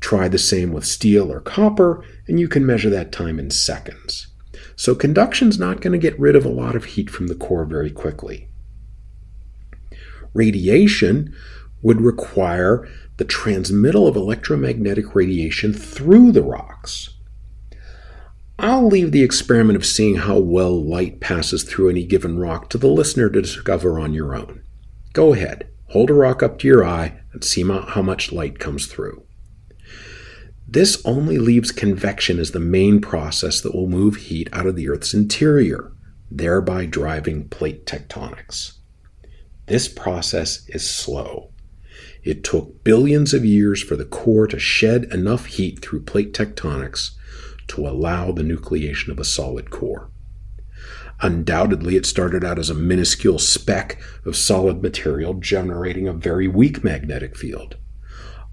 Try 0.00 0.26
the 0.26 0.36
same 0.36 0.72
with 0.72 0.84
steel 0.84 1.30
or 1.30 1.40
copper, 1.40 2.04
and 2.26 2.40
you 2.40 2.48
can 2.48 2.66
measure 2.66 2.90
that 2.90 3.12
time 3.12 3.38
in 3.38 3.50
seconds. 3.50 4.26
So 4.74 4.96
conduction's 4.96 5.60
not 5.60 5.80
going 5.80 5.92
to 5.92 5.98
get 5.98 6.18
rid 6.18 6.34
of 6.34 6.44
a 6.44 6.48
lot 6.48 6.74
of 6.74 6.86
heat 6.86 7.08
from 7.08 7.28
the 7.28 7.36
core 7.36 7.64
very 7.64 7.92
quickly. 7.92 8.48
Radiation 10.34 11.32
would 11.82 12.00
require 12.00 12.88
the 13.18 13.24
transmittal 13.24 14.08
of 14.08 14.16
electromagnetic 14.16 15.14
radiation 15.14 15.72
through 15.72 16.32
the 16.32 16.42
rocks. 16.42 17.10
I'll 18.58 18.88
leave 18.88 19.12
the 19.12 19.22
experiment 19.22 19.76
of 19.76 19.86
seeing 19.86 20.16
how 20.16 20.38
well 20.38 20.82
light 20.82 21.20
passes 21.20 21.62
through 21.62 21.90
any 21.90 22.04
given 22.04 22.40
rock 22.40 22.70
to 22.70 22.78
the 22.78 22.88
listener 22.88 23.30
to 23.30 23.40
discover 23.40 24.00
on 24.00 24.12
your 24.12 24.34
own. 24.34 24.64
Go 25.12 25.34
ahead, 25.34 25.68
hold 25.88 26.10
a 26.10 26.14
rock 26.14 26.42
up 26.42 26.58
to 26.60 26.68
your 26.68 26.84
eye 26.84 27.20
and 27.32 27.42
see 27.42 27.62
how 27.62 28.02
much 28.02 28.32
light 28.32 28.58
comes 28.58 28.86
through. 28.86 29.24
This 30.68 31.02
only 31.04 31.38
leaves 31.38 31.72
convection 31.72 32.38
as 32.38 32.52
the 32.52 32.60
main 32.60 33.00
process 33.00 33.60
that 33.60 33.74
will 33.74 33.88
move 33.88 34.16
heat 34.16 34.48
out 34.52 34.66
of 34.66 34.76
the 34.76 34.88
Earth's 34.88 35.12
interior, 35.12 35.92
thereby 36.30 36.86
driving 36.86 37.48
plate 37.48 37.86
tectonics. 37.86 38.74
This 39.66 39.88
process 39.88 40.64
is 40.68 40.88
slow. 40.88 41.50
It 42.22 42.44
took 42.44 42.84
billions 42.84 43.34
of 43.34 43.44
years 43.44 43.82
for 43.82 43.96
the 43.96 44.04
core 44.04 44.46
to 44.46 44.60
shed 44.60 45.04
enough 45.04 45.46
heat 45.46 45.80
through 45.80 46.02
plate 46.02 46.32
tectonics 46.32 47.10
to 47.68 47.86
allow 47.86 48.30
the 48.30 48.42
nucleation 48.42 49.08
of 49.08 49.18
a 49.18 49.24
solid 49.24 49.70
core. 49.70 50.10
Undoubtedly, 51.22 51.96
it 51.96 52.06
started 52.06 52.44
out 52.44 52.58
as 52.58 52.70
a 52.70 52.74
minuscule 52.74 53.38
speck 53.38 54.00
of 54.24 54.36
solid 54.36 54.82
material 54.82 55.34
generating 55.34 56.08
a 56.08 56.14
very 56.14 56.48
weak 56.48 56.82
magnetic 56.82 57.36
field. 57.36 57.76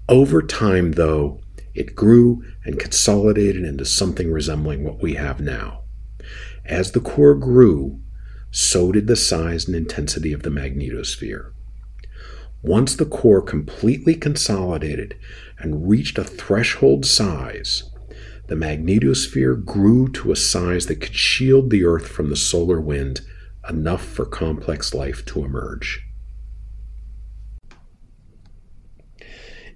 Over 0.08 0.42
time, 0.42 0.92
though, 0.92 1.40
it 1.74 1.94
grew 1.94 2.42
and 2.64 2.78
consolidated 2.78 3.64
into 3.64 3.84
something 3.84 4.30
resembling 4.30 4.84
what 4.84 5.00
we 5.00 5.14
have 5.14 5.40
now. 5.40 5.84
As 6.64 6.92
the 6.92 7.00
core 7.00 7.34
grew, 7.34 8.00
so 8.50 8.92
did 8.92 9.06
the 9.06 9.16
size 9.16 9.66
and 9.66 9.76
intensity 9.76 10.32
of 10.32 10.42
the 10.42 10.50
magnetosphere. 10.50 11.52
Once 12.62 12.96
the 12.96 13.06
core 13.06 13.40
completely 13.40 14.14
consolidated 14.14 15.16
and 15.58 15.88
reached 15.88 16.18
a 16.18 16.24
threshold 16.24 17.06
size, 17.06 17.84
the 18.48 18.54
magnetosphere 18.54 19.62
grew 19.64 20.08
to 20.08 20.32
a 20.32 20.36
size 20.36 20.86
that 20.86 21.00
could 21.00 21.14
shield 21.14 21.70
the 21.70 21.84
Earth 21.84 22.08
from 22.08 22.30
the 22.30 22.36
solar 22.36 22.80
wind 22.80 23.20
enough 23.68 24.02
for 24.02 24.24
complex 24.24 24.94
life 24.94 25.24
to 25.26 25.44
emerge. 25.44 26.02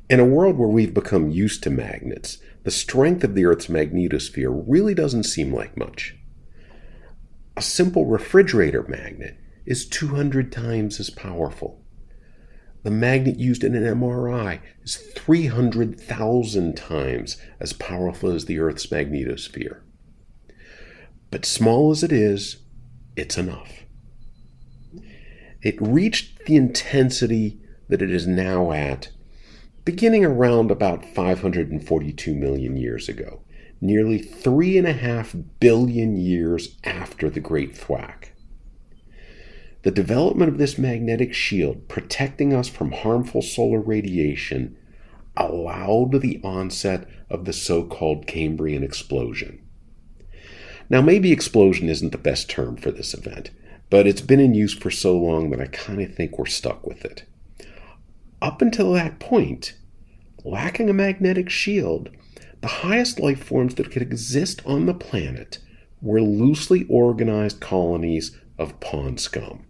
In 0.08 0.20
a 0.20 0.24
world 0.24 0.58
where 0.58 0.68
we've 0.68 0.94
become 0.94 1.30
used 1.30 1.62
to 1.62 1.70
magnets, 1.70 2.38
the 2.64 2.70
strength 2.70 3.24
of 3.24 3.34
the 3.34 3.44
Earth's 3.44 3.66
magnetosphere 3.66 4.64
really 4.66 4.94
doesn't 4.94 5.24
seem 5.24 5.54
like 5.54 5.76
much. 5.76 6.16
A 7.56 7.62
simple 7.62 8.06
refrigerator 8.06 8.84
magnet 8.88 9.36
is 9.66 9.86
200 9.86 10.50
times 10.50 10.98
as 10.98 11.10
powerful. 11.10 11.81
The 12.82 12.90
magnet 12.90 13.38
used 13.38 13.62
in 13.62 13.76
an 13.76 13.84
MRI 13.84 14.60
is 14.82 14.96
300,000 14.96 16.76
times 16.76 17.36
as 17.60 17.72
powerful 17.72 18.30
as 18.32 18.46
the 18.46 18.58
Earth's 18.58 18.86
magnetosphere. 18.86 19.80
But 21.30 21.44
small 21.44 21.92
as 21.92 22.02
it 22.02 22.12
is, 22.12 22.58
it's 23.16 23.38
enough. 23.38 23.84
It 25.62 25.80
reached 25.80 26.46
the 26.46 26.56
intensity 26.56 27.60
that 27.88 28.02
it 28.02 28.10
is 28.10 28.26
now 28.26 28.72
at 28.72 29.10
beginning 29.84 30.24
around 30.24 30.70
about 30.70 31.04
542 31.04 32.34
million 32.34 32.76
years 32.76 33.08
ago, 33.08 33.42
nearly 33.80 34.18
three 34.18 34.76
and 34.76 34.86
a 34.86 34.92
half 34.92 35.34
billion 35.60 36.16
years 36.16 36.76
after 36.84 37.30
the 37.30 37.40
Great 37.40 37.76
Thwack. 37.76 38.31
The 39.82 39.90
development 39.90 40.48
of 40.48 40.58
this 40.58 40.78
magnetic 40.78 41.34
shield 41.34 41.88
protecting 41.88 42.52
us 42.52 42.68
from 42.68 42.92
harmful 42.92 43.42
solar 43.42 43.80
radiation 43.80 44.76
allowed 45.36 46.20
the 46.20 46.40
onset 46.44 47.08
of 47.28 47.46
the 47.46 47.52
so 47.52 47.82
called 47.82 48.28
Cambrian 48.28 48.84
explosion. 48.84 49.60
Now, 50.88 51.00
maybe 51.00 51.32
explosion 51.32 51.88
isn't 51.88 52.12
the 52.12 52.18
best 52.18 52.48
term 52.48 52.76
for 52.76 52.92
this 52.92 53.12
event, 53.12 53.50
but 53.90 54.06
it's 54.06 54.20
been 54.20 54.40
in 54.40 54.54
use 54.54 54.74
for 54.74 54.90
so 54.90 55.18
long 55.18 55.50
that 55.50 55.60
I 55.60 55.66
kind 55.66 56.00
of 56.00 56.14
think 56.14 56.38
we're 56.38 56.46
stuck 56.46 56.86
with 56.86 57.04
it. 57.04 57.24
Up 58.40 58.62
until 58.62 58.92
that 58.92 59.18
point, 59.18 59.74
lacking 60.44 60.90
a 60.90 60.94
magnetic 60.94 61.50
shield, 61.50 62.10
the 62.60 62.68
highest 62.68 63.18
life 63.18 63.42
forms 63.42 63.74
that 63.76 63.90
could 63.90 64.02
exist 64.02 64.62
on 64.64 64.86
the 64.86 64.94
planet 64.94 65.58
were 66.00 66.22
loosely 66.22 66.86
organized 66.88 67.60
colonies 67.60 68.38
of 68.58 68.78
pond 68.78 69.18
scum. 69.18 69.64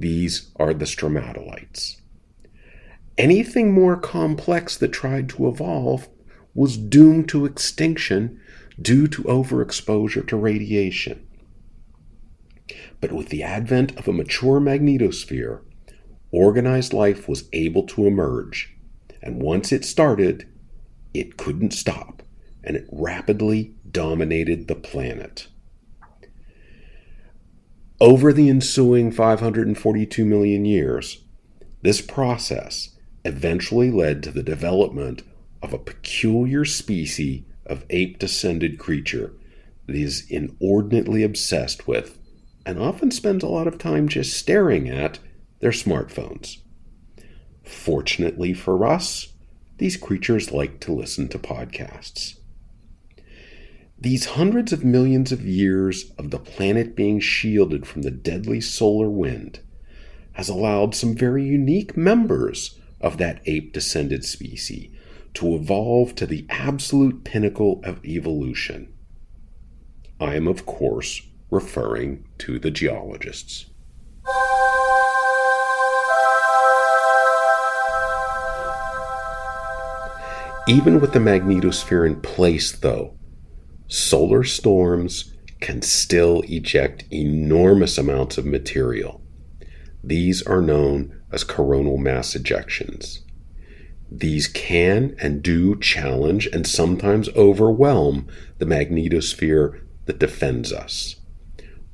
These 0.00 0.50
are 0.56 0.72
the 0.72 0.86
stromatolites. 0.86 2.00
Anything 3.18 3.70
more 3.70 3.98
complex 3.98 4.78
that 4.78 4.92
tried 4.92 5.28
to 5.28 5.46
evolve 5.46 6.08
was 6.54 6.78
doomed 6.78 7.28
to 7.28 7.44
extinction 7.44 8.40
due 8.80 9.06
to 9.08 9.24
overexposure 9.24 10.26
to 10.26 10.36
radiation. 10.38 11.26
But 13.02 13.12
with 13.12 13.28
the 13.28 13.42
advent 13.42 13.94
of 13.98 14.08
a 14.08 14.12
mature 14.14 14.58
magnetosphere, 14.58 15.60
organized 16.30 16.94
life 16.94 17.28
was 17.28 17.50
able 17.52 17.86
to 17.88 18.06
emerge. 18.06 18.74
And 19.20 19.42
once 19.42 19.70
it 19.70 19.84
started, 19.84 20.48
it 21.12 21.36
couldn't 21.36 21.74
stop, 21.74 22.22
and 22.64 22.74
it 22.74 22.88
rapidly 22.90 23.74
dominated 23.90 24.66
the 24.66 24.76
planet. 24.76 25.48
Over 28.00 28.32
the 28.32 28.48
ensuing 28.48 29.12
542 29.12 30.24
million 30.24 30.64
years, 30.64 31.22
this 31.82 32.00
process 32.00 32.96
eventually 33.26 33.90
led 33.90 34.22
to 34.22 34.30
the 34.30 34.42
development 34.42 35.22
of 35.62 35.74
a 35.74 35.78
peculiar 35.78 36.64
species 36.64 37.42
of 37.66 37.84
ape 37.90 38.18
descended 38.18 38.78
creature 38.78 39.34
that 39.86 39.94
is 39.94 40.26
inordinately 40.30 41.22
obsessed 41.22 41.86
with 41.86 42.18
and 42.64 42.78
often 42.78 43.10
spends 43.10 43.44
a 43.44 43.48
lot 43.48 43.66
of 43.66 43.76
time 43.76 44.08
just 44.08 44.32
staring 44.32 44.88
at 44.88 45.18
their 45.60 45.70
smartphones. 45.70 46.56
Fortunately 47.64 48.54
for 48.54 48.86
us, 48.86 49.34
these 49.76 49.98
creatures 49.98 50.52
like 50.52 50.80
to 50.80 50.92
listen 50.92 51.28
to 51.28 51.38
podcasts. 51.38 52.39
These 54.02 54.24
hundreds 54.24 54.72
of 54.72 54.82
millions 54.82 55.30
of 55.30 55.44
years 55.44 56.10
of 56.16 56.30
the 56.30 56.38
planet 56.38 56.96
being 56.96 57.20
shielded 57.20 57.86
from 57.86 58.00
the 58.00 58.10
deadly 58.10 58.58
solar 58.58 59.10
wind 59.10 59.60
has 60.32 60.48
allowed 60.48 60.94
some 60.94 61.14
very 61.14 61.44
unique 61.44 61.98
members 61.98 62.78
of 63.02 63.18
that 63.18 63.42
ape 63.44 63.74
descended 63.74 64.24
species 64.24 64.90
to 65.34 65.54
evolve 65.54 66.14
to 66.14 66.26
the 66.26 66.46
absolute 66.48 67.24
pinnacle 67.24 67.82
of 67.84 68.02
evolution. 68.02 68.90
I 70.18 70.34
am, 70.34 70.48
of 70.48 70.64
course, 70.64 71.20
referring 71.50 72.24
to 72.38 72.58
the 72.58 72.70
geologists. 72.70 73.66
Even 80.66 81.00
with 81.00 81.12
the 81.12 81.18
magnetosphere 81.18 82.06
in 82.06 82.20
place, 82.22 82.72
though, 82.72 83.14
solar 83.90 84.44
storms 84.44 85.34
can 85.60 85.82
still 85.82 86.42
eject 86.42 87.04
enormous 87.12 87.98
amounts 87.98 88.38
of 88.38 88.46
material. 88.46 89.20
These 90.02 90.42
are 90.42 90.62
known 90.62 91.20
as 91.32 91.42
coronal 91.42 91.98
mass 91.98 92.34
ejections. 92.34 93.18
These 94.08 94.46
can 94.46 95.16
and 95.18 95.42
do 95.42 95.78
challenge 95.80 96.46
and 96.46 96.66
sometimes 96.66 97.28
overwhelm 97.30 98.28
the 98.58 98.64
magnetosphere 98.64 99.80
that 100.06 100.20
defends 100.20 100.72
us. 100.72 101.16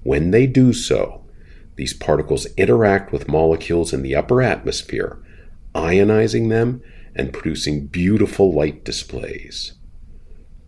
When 0.03 0.33
they 0.33 0.47
do 0.47 0.75
so, 0.75 1.25
these 1.77 1.95
particles 1.95 2.47
interact 2.57 3.11
with 3.11 3.27
molecules 3.27 3.95
in 3.95 4.03
the 4.03 4.15
upper 4.15 4.43
atmosphere, 4.43 5.23
ionizing 5.75 6.51
them 6.51 6.83
and 7.15 7.33
producing 7.33 7.87
beautiful 7.87 8.53
light 8.53 8.85
displays. 8.85 9.73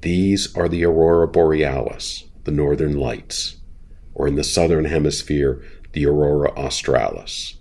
These 0.00 0.55
are 0.55 0.69
the 0.69 0.85
aurora 0.85 1.26
borealis, 1.26 2.25
the 2.45 2.52
northern 2.52 2.97
lights, 2.97 3.57
or 4.14 4.28
in 4.28 4.37
the 4.37 4.45
southern 4.45 4.85
hemisphere, 4.85 5.62
the 5.93 6.07
aurora 6.07 6.52
australis. 6.57 7.57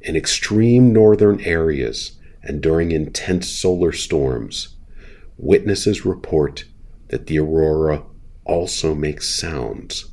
In 0.00 0.16
extreme 0.16 0.92
northern 0.92 1.40
areas 1.40 2.18
and 2.42 2.62
during 2.62 2.92
intense 2.92 3.48
solar 3.48 3.92
storms, 3.92 4.76
witnesses 5.36 6.04
report 6.04 6.64
that 7.08 7.26
the 7.26 7.38
aurora 7.38 8.04
also 8.44 8.94
makes 8.94 9.28
sounds. 9.28 10.10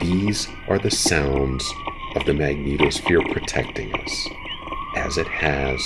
These 0.00 0.48
are 0.78 0.82
the 0.82 0.90
sounds 0.90 1.74
of 2.14 2.24
the 2.24 2.32
magnetosphere 2.32 3.32
protecting 3.32 3.92
us, 3.94 4.28
as 4.96 5.18
it 5.18 5.26
has 5.26 5.80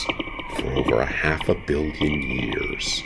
for 0.56 0.66
over 0.75 1.00
a 1.00 1.06
half 1.06 1.49
a 1.49 1.54
billion 1.54 2.20
years. 2.20 3.02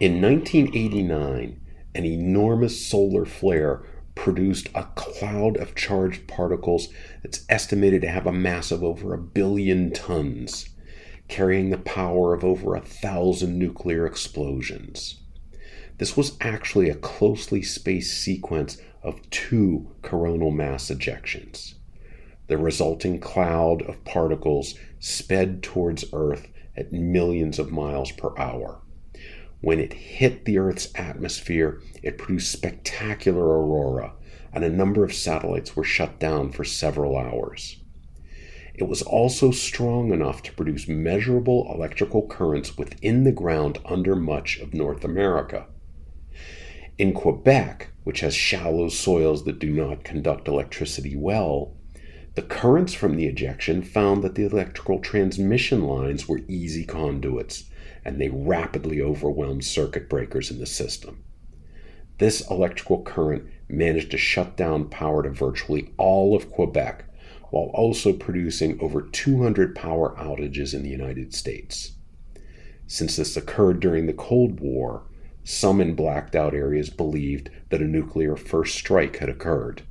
In 0.00 0.20
1989, 0.20 1.60
an 1.94 2.04
enormous 2.04 2.84
solar 2.84 3.24
flare 3.24 3.84
produced 4.20 4.68
a 4.74 4.84
cloud 4.96 5.56
of 5.56 5.74
charged 5.74 6.26
particles 6.28 6.90
that's 7.22 7.46
estimated 7.48 8.02
to 8.02 8.08
have 8.08 8.26
a 8.26 8.32
mass 8.32 8.70
of 8.70 8.84
over 8.84 9.14
a 9.14 9.18
billion 9.18 9.90
tons, 9.90 10.68
carrying 11.26 11.70
the 11.70 11.78
power 11.78 12.34
of 12.34 12.44
over 12.44 12.74
a 12.74 12.82
thousand 12.82 13.58
nuclear 13.58 14.04
explosions. 14.04 15.20
This 15.96 16.18
was 16.18 16.36
actually 16.42 16.90
a 16.90 16.96
closely 16.96 17.62
spaced 17.62 18.22
sequence 18.22 18.76
of 19.02 19.18
two 19.30 19.90
coronal 20.02 20.50
mass 20.50 20.90
ejections. 20.90 21.76
The 22.48 22.58
resulting 22.58 23.20
cloud 23.20 23.80
of 23.80 24.04
particles 24.04 24.74
sped 24.98 25.62
towards 25.62 26.04
Earth 26.12 26.46
at 26.76 26.92
millions 26.92 27.58
of 27.58 27.72
miles 27.72 28.12
per 28.12 28.36
hour. 28.36 28.82
When 29.62 29.78
it 29.78 29.92
hit 29.92 30.46
the 30.46 30.58
Earth's 30.58 30.88
atmosphere, 30.94 31.80
it 32.02 32.16
produced 32.16 32.50
spectacular 32.50 33.44
aurora, 33.44 34.14
and 34.54 34.64
a 34.64 34.70
number 34.70 35.04
of 35.04 35.12
satellites 35.12 35.76
were 35.76 35.84
shut 35.84 36.18
down 36.18 36.50
for 36.50 36.64
several 36.64 37.16
hours. 37.16 37.76
It 38.74 38.84
was 38.84 39.02
also 39.02 39.50
strong 39.50 40.12
enough 40.12 40.42
to 40.44 40.52
produce 40.54 40.88
measurable 40.88 41.70
electrical 41.74 42.26
currents 42.26 42.78
within 42.78 43.24
the 43.24 43.32
ground 43.32 43.78
under 43.84 44.16
much 44.16 44.58
of 44.60 44.72
North 44.72 45.04
America. 45.04 45.66
In 46.96 47.12
Quebec, 47.12 47.88
which 48.04 48.20
has 48.20 48.34
shallow 48.34 48.88
soils 48.88 49.44
that 49.44 49.58
do 49.58 49.70
not 49.70 50.04
conduct 50.04 50.48
electricity 50.48 51.14
well, 51.16 51.76
the 52.34 52.42
currents 52.42 52.94
from 52.94 53.16
the 53.16 53.26
ejection 53.26 53.82
found 53.82 54.22
that 54.22 54.36
the 54.36 54.44
electrical 54.44 55.00
transmission 55.00 55.82
lines 55.82 56.26
were 56.26 56.40
easy 56.48 56.84
conduits 56.84 57.69
and 58.04 58.20
they 58.20 58.28
rapidly 58.28 59.00
overwhelmed 59.00 59.64
circuit 59.64 60.08
breakers 60.08 60.50
in 60.50 60.58
the 60.58 60.66
system. 60.66 61.22
This 62.18 62.48
electrical 62.50 63.02
current 63.02 63.44
managed 63.68 64.10
to 64.10 64.18
shut 64.18 64.56
down 64.56 64.88
power 64.88 65.22
to 65.22 65.30
virtually 65.30 65.92
all 65.96 66.36
of 66.36 66.50
Quebec 66.50 67.04
while 67.50 67.70
also 67.74 68.12
producing 68.12 68.78
over 68.80 69.02
200 69.02 69.74
power 69.74 70.14
outages 70.16 70.74
in 70.74 70.82
the 70.82 70.90
United 70.90 71.34
States. 71.34 71.92
Since 72.86 73.16
this 73.16 73.36
occurred 73.36 73.80
during 73.80 74.06
the 74.06 74.12
Cold 74.12 74.60
War, 74.60 75.04
some 75.44 75.80
in 75.80 75.94
blacked 75.94 76.36
out 76.36 76.54
areas 76.54 76.90
believed 76.90 77.50
that 77.70 77.80
a 77.80 77.86
nuclear 77.86 78.36
first 78.36 78.74
strike 78.74 79.16
had 79.16 79.28
occurred. 79.28 79.82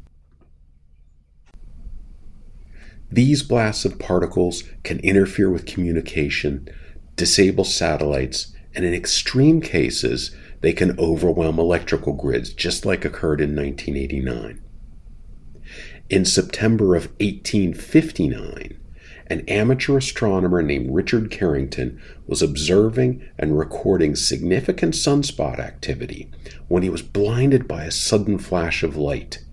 These 3.12 3.42
blasts 3.42 3.86
of 3.86 3.98
particles 3.98 4.64
can 4.84 5.00
interfere 5.00 5.50
with 5.50 5.66
communication, 5.66 6.68
disable 7.20 7.66
satellites, 7.66 8.56
and 8.74 8.86
in 8.86 8.94
extreme 8.94 9.60
cases, 9.60 10.34
they 10.62 10.72
can 10.72 10.98
overwhelm 10.98 11.60
electrical 11.60 12.14
grids, 12.14 12.54
just 12.54 12.86
like 12.86 13.04
occurred 13.04 13.42
in 13.42 13.54
1989. 13.54 14.62
In 16.10 16.24
September 16.24 16.96
of 16.96 17.08
1859, 17.20 18.80
an 19.28 19.42
amateur 19.50 19.98
astronomer 19.98 20.62
named 20.62 20.96
Richard 20.96 21.30
Carrington 21.30 22.02
was 22.26 22.42
observing 22.42 23.22
and 23.38 23.60
recording 23.60 24.16
significant 24.16 24.94
sunspot 24.94 25.60
activity 25.60 26.32
when 26.70 26.84
he 26.84 26.90
was 26.90 27.02
blinded 27.02 27.68
by 27.68 27.84
a 27.84 27.92
sudden 27.92 28.38
flash 28.38 28.82
of 28.82 28.96
light. 28.96 29.44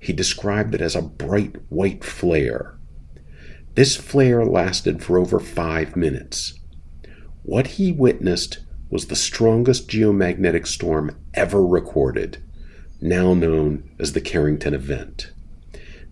He 0.00 0.12
described 0.12 0.74
it 0.74 0.80
as 0.80 0.96
a 0.96 1.00
bright 1.00 1.54
white 1.68 2.02
flare. 2.02 2.76
This 3.76 3.94
flare 3.94 4.44
lasted 4.44 5.02
for 5.02 5.16
over 5.16 5.38
five 5.38 5.94
minutes. 5.94 6.58
What 7.44 7.66
he 7.66 7.92
witnessed 7.92 8.60
was 8.88 9.06
the 9.06 9.16
strongest 9.16 9.86
geomagnetic 9.86 10.66
storm 10.66 11.14
ever 11.34 11.64
recorded, 11.64 12.38
now 13.02 13.34
known 13.34 13.90
as 13.98 14.14
the 14.14 14.22
Carrington 14.22 14.72
event. 14.72 15.30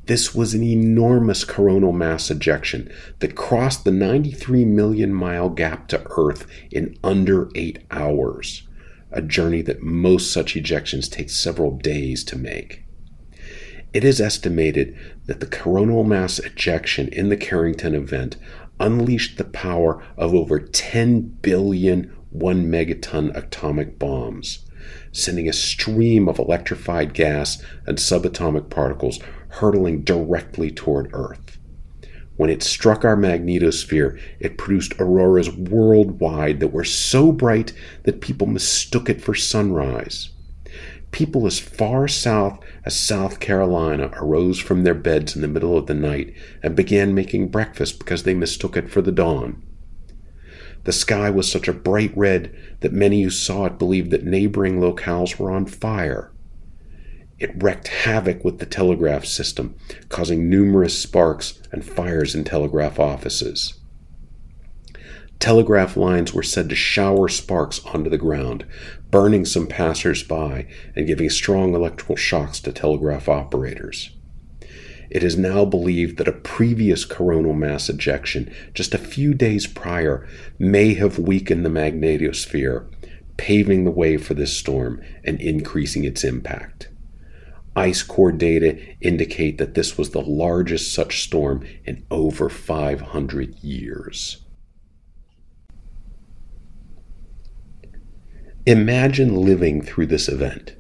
This 0.04 0.34
was 0.34 0.52
an 0.52 0.62
enormous 0.62 1.44
coronal 1.44 1.92
mass 1.92 2.30
ejection 2.30 2.92
that 3.20 3.34
crossed 3.34 3.84
the 3.84 3.90
93 3.90 4.66
million 4.66 5.14
mile 5.14 5.48
gap 5.48 5.88
to 5.88 6.06
Earth 6.18 6.46
in 6.70 6.98
under 7.02 7.48
eight 7.54 7.78
hours, 7.90 8.68
a 9.10 9.22
journey 9.22 9.62
that 9.62 9.80
most 9.80 10.30
such 10.30 10.54
ejections 10.54 11.10
take 11.10 11.30
several 11.30 11.70
days 11.78 12.24
to 12.24 12.36
make. 12.36 12.84
It 13.94 14.04
is 14.04 14.20
estimated 14.20 14.94
that 15.26 15.40
the 15.40 15.46
coronal 15.46 16.04
mass 16.04 16.38
ejection 16.40 17.08
in 17.08 17.30
the 17.30 17.38
Carrington 17.38 17.94
event 17.94 18.36
unleashed 18.82 19.38
the 19.38 19.44
power 19.44 20.02
of 20.16 20.34
over 20.34 20.58
10 20.58 21.20
billion 21.40 22.14
one 22.30 22.66
megaton 22.66 23.34
atomic 23.36 23.98
bombs, 23.98 24.66
sending 25.12 25.48
a 25.48 25.52
stream 25.52 26.28
of 26.28 26.38
electrified 26.38 27.14
gas 27.14 27.62
and 27.86 27.98
subatomic 27.98 28.68
particles 28.70 29.20
hurtling 29.48 30.02
directly 30.02 30.70
toward 30.70 31.08
Earth. 31.12 31.58
When 32.36 32.50
it 32.50 32.62
struck 32.62 33.04
our 33.04 33.16
magnetosphere, 33.16 34.18
it 34.40 34.58
produced 34.58 34.94
auroras 34.98 35.50
worldwide 35.50 36.58
that 36.60 36.72
were 36.72 36.84
so 36.84 37.30
bright 37.30 37.72
that 38.02 38.20
people 38.20 38.46
mistook 38.48 39.08
it 39.08 39.22
for 39.22 39.34
sunrise. 39.34 40.30
People 41.12 41.46
as 41.46 41.60
far 41.60 42.08
south 42.08 42.58
as 42.84 42.98
South 42.98 43.38
Carolina 43.38 44.10
arose 44.14 44.58
from 44.58 44.82
their 44.82 44.94
beds 44.94 45.36
in 45.36 45.42
the 45.42 45.48
middle 45.48 45.76
of 45.76 45.86
the 45.86 45.94
night 45.94 46.34
and 46.62 46.74
began 46.74 47.14
making 47.14 47.48
breakfast 47.48 47.98
because 47.98 48.22
they 48.22 48.34
mistook 48.34 48.76
it 48.76 48.90
for 48.90 49.02
the 49.02 49.12
dawn. 49.12 49.62
The 50.84 50.92
sky 50.92 51.30
was 51.30 51.52
such 51.52 51.68
a 51.68 51.72
bright 51.72 52.16
red 52.16 52.52
that 52.80 52.92
many 52.92 53.22
who 53.22 53.30
saw 53.30 53.66
it 53.66 53.78
believed 53.78 54.10
that 54.10 54.24
neighboring 54.24 54.80
locales 54.80 55.38
were 55.38 55.50
on 55.50 55.66
fire. 55.66 56.32
It 57.38 57.62
wreaked 57.62 57.88
havoc 57.88 58.42
with 58.42 58.58
the 58.58 58.66
telegraph 58.66 59.24
system, 59.24 59.76
causing 60.08 60.48
numerous 60.48 60.98
sparks 60.98 61.60
and 61.70 61.84
fires 61.84 62.34
in 62.34 62.44
telegraph 62.44 62.98
offices. 62.98 63.81
Telegraph 65.42 65.96
lines 65.96 66.32
were 66.32 66.44
said 66.44 66.68
to 66.68 66.76
shower 66.76 67.28
sparks 67.28 67.84
onto 67.86 68.08
the 68.08 68.16
ground, 68.16 68.64
burning 69.10 69.44
some 69.44 69.66
passers 69.66 70.22
by 70.22 70.68
and 70.94 71.08
giving 71.08 71.28
strong 71.28 71.74
electrical 71.74 72.14
shocks 72.14 72.60
to 72.60 72.70
telegraph 72.70 73.28
operators. 73.28 74.10
It 75.10 75.24
is 75.24 75.36
now 75.36 75.64
believed 75.64 76.16
that 76.18 76.28
a 76.28 76.32
previous 76.32 77.04
coronal 77.04 77.54
mass 77.54 77.88
ejection 77.88 78.54
just 78.72 78.94
a 78.94 78.98
few 78.98 79.34
days 79.34 79.66
prior 79.66 80.28
may 80.60 80.94
have 80.94 81.18
weakened 81.18 81.66
the 81.66 81.70
magnetosphere, 81.70 82.88
paving 83.36 83.82
the 83.82 83.90
way 83.90 84.18
for 84.18 84.34
this 84.34 84.56
storm 84.56 85.02
and 85.24 85.40
increasing 85.40 86.04
its 86.04 86.22
impact. 86.22 86.88
Ice 87.74 88.04
core 88.04 88.30
data 88.30 88.78
indicate 89.00 89.58
that 89.58 89.74
this 89.74 89.98
was 89.98 90.10
the 90.10 90.22
largest 90.22 90.94
such 90.94 91.24
storm 91.24 91.66
in 91.84 92.06
over 92.12 92.48
500 92.48 93.56
years. 93.56 94.41
Imagine 98.66 99.34
living 99.34 99.82
through 99.82 100.06
this 100.06 100.28
event. 100.28 100.76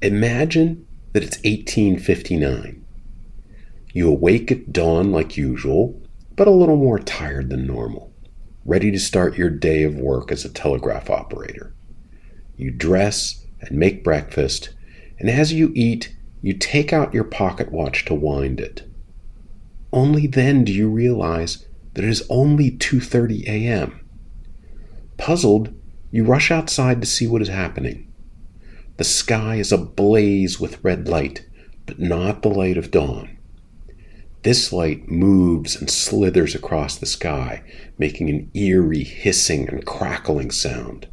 Imagine 0.00 0.86
that 1.12 1.22
it's 1.22 1.36
1859. 1.38 2.86
You 3.92 4.08
awake 4.08 4.50
at 4.50 4.72
dawn 4.72 5.12
like 5.12 5.36
usual, 5.36 6.00
but 6.36 6.48
a 6.48 6.52
little 6.52 6.76
more 6.76 6.98
tired 6.98 7.50
than 7.50 7.66
normal, 7.66 8.14
ready 8.64 8.90
to 8.90 8.98
start 8.98 9.36
your 9.36 9.50
day 9.50 9.82
of 9.82 9.96
work 9.96 10.32
as 10.32 10.46
a 10.46 10.48
telegraph 10.48 11.10
operator. 11.10 11.74
You 12.56 12.70
dress 12.70 13.44
and 13.60 13.72
make 13.78 14.02
breakfast, 14.02 14.70
and 15.18 15.28
as 15.28 15.52
you 15.52 15.70
eat, 15.74 16.16
you 16.40 16.54
take 16.54 16.94
out 16.94 17.12
your 17.12 17.24
pocket 17.24 17.70
watch 17.70 18.06
to 18.06 18.14
wind 18.14 18.58
it. 18.58 18.88
Only 19.92 20.26
then 20.26 20.64
do 20.64 20.72
you 20.72 20.88
realize 20.88 21.66
that 21.92 22.04
it 22.04 22.10
is 22.10 22.26
only 22.30 22.70
2:30 22.70 23.46
a.m. 23.46 24.00
Puzzled, 25.18 25.74
you 26.10 26.24
rush 26.24 26.50
outside 26.50 27.00
to 27.00 27.06
see 27.06 27.26
what 27.26 27.42
is 27.42 27.48
happening. 27.48 28.12
The 28.96 29.04
sky 29.04 29.56
is 29.56 29.72
ablaze 29.72 30.58
with 30.58 30.82
red 30.82 31.08
light, 31.08 31.46
but 31.86 32.00
not 32.00 32.42
the 32.42 32.48
light 32.48 32.76
of 32.76 32.90
dawn. 32.90 33.38
This 34.42 34.72
light 34.72 35.08
moves 35.08 35.76
and 35.76 35.90
slithers 35.90 36.54
across 36.54 36.96
the 36.96 37.06
sky, 37.06 37.62
making 37.98 38.30
an 38.30 38.50
eerie 38.54 39.04
hissing 39.04 39.68
and 39.68 39.84
crackling 39.84 40.50
sound. 40.50 41.08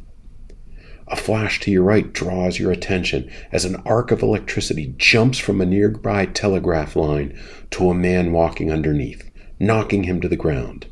A 1.08 1.16
flash 1.16 1.60
to 1.60 1.70
your 1.70 1.84
right 1.84 2.12
draws 2.12 2.58
your 2.58 2.72
attention 2.72 3.30
as 3.52 3.64
an 3.64 3.76
arc 3.86 4.10
of 4.10 4.22
electricity 4.22 4.94
jumps 4.96 5.38
from 5.38 5.60
a 5.60 5.66
nearby 5.66 6.26
telegraph 6.26 6.96
line 6.96 7.38
to 7.70 7.90
a 7.90 7.94
man 7.94 8.32
walking 8.32 8.72
underneath, 8.72 9.30
knocking 9.60 10.04
him 10.04 10.20
to 10.20 10.28
the 10.28 10.36
ground. 10.36 10.86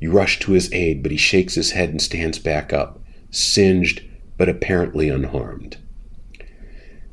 You 0.00 0.12
rush 0.12 0.38
to 0.40 0.52
his 0.52 0.72
aid, 0.72 1.02
but 1.02 1.10
he 1.10 1.18
shakes 1.18 1.54
his 1.54 1.72
head 1.72 1.88
and 1.88 2.00
stands 2.00 2.38
back 2.38 2.72
up, 2.72 3.00
singed 3.36 4.02
but 4.36 4.48
apparently 4.48 5.08
unharmed. 5.08 5.78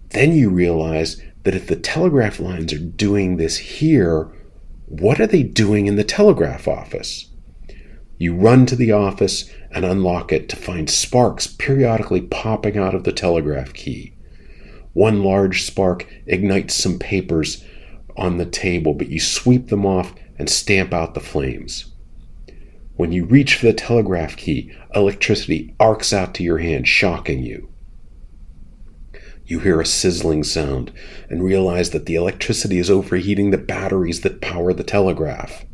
Then 0.09 0.33
you 0.33 0.49
realize 0.49 1.21
that 1.43 1.55
if 1.55 1.67
the 1.67 1.75
telegraph 1.75 2.39
lines 2.39 2.73
are 2.73 2.79
doing 2.79 3.37
this 3.37 3.57
here, 3.57 4.31
what 4.85 5.19
are 5.19 5.27
they 5.27 5.43
doing 5.43 5.87
in 5.87 5.95
the 5.95 6.03
telegraph 6.03 6.67
office? 6.67 7.27
You 8.17 8.35
run 8.35 8.65
to 8.67 8.75
the 8.75 8.91
office 8.91 9.49
and 9.71 9.85
unlock 9.85 10.31
it 10.31 10.49
to 10.49 10.55
find 10.55 10.89
sparks 10.89 11.47
periodically 11.47 12.21
popping 12.21 12.77
out 12.77 12.93
of 12.93 13.03
the 13.03 13.11
telegraph 13.11 13.73
key. 13.73 14.13
One 14.93 15.23
large 15.23 15.63
spark 15.63 16.05
ignites 16.27 16.75
some 16.75 16.99
papers 16.99 17.63
on 18.17 18.37
the 18.37 18.45
table, 18.45 18.93
but 18.93 19.07
you 19.09 19.19
sweep 19.19 19.69
them 19.69 19.85
off 19.85 20.13
and 20.37 20.49
stamp 20.49 20.93
out 20.93 21.13
the 21.13 21.19
flames. 21.19 21.90
When 23.01 23.11
you 23.11 23.25
reach 23.25 23.55
for 23.55 23.65
the 23.65 23.73
telegraph 23.73 24.37
key, 24.37 24.71
electricity 24.93 25.73
arcs 25.79 26.13
out 26.13 26.35
to 26.35 26.43
your 26.43 26.59
hand, 26.59 26.87
shocking 26.87 27.41
you. 27.41 27.67
You 29.43 29.57
hear 29.57 29.81
a 29.81 29.87
sizzling 29.87 30.43
sound 30.43 30.93
and 31.27 31.41
realize 31.41 31.89
that 31.89 32.05
the 32.05 32.13
electricity 32.13 32.77
is 32.77 32.91
overheating 32.91 33.49
the 33.49 33.57
batteries 33.57 34.21
that 34.21 34.39
power 34.39 34.71
the 34.71 34.83
telegraph. 34.83 35.65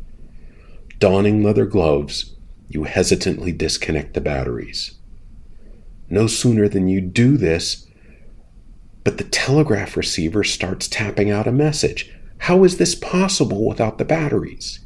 Donning 1.00 1.42
leather 1.42 1.66
gloves, 1.66 2.34
you 2.66 2.84
hesitantly 2.84 3.52
disconnect 3.52 4.14
the 4.14 4.22
batteries. 4.22 4.98
No 6.08 6.28
sooner 6.28 6.66
than 6.66 6.88
you 6.88 7.02
do 7.02 7.36
this, 7.36 7.86
but 9.04 9.18
the 9.18 9.24
telegraph 9.24 9.98
receiver 9.98 10.42
starts 10.44 10.88
tapping 10.88 11.30
out 11.30 11.46
a 11.46 11.52
message. 11.52 12.10
How 12.38 12.64
is 12.64 12.78
this 12.78 12.94
possible 12.94 13.68
without 13.68 13.98
the 13.98 14.06
batteries? 14.06 14.80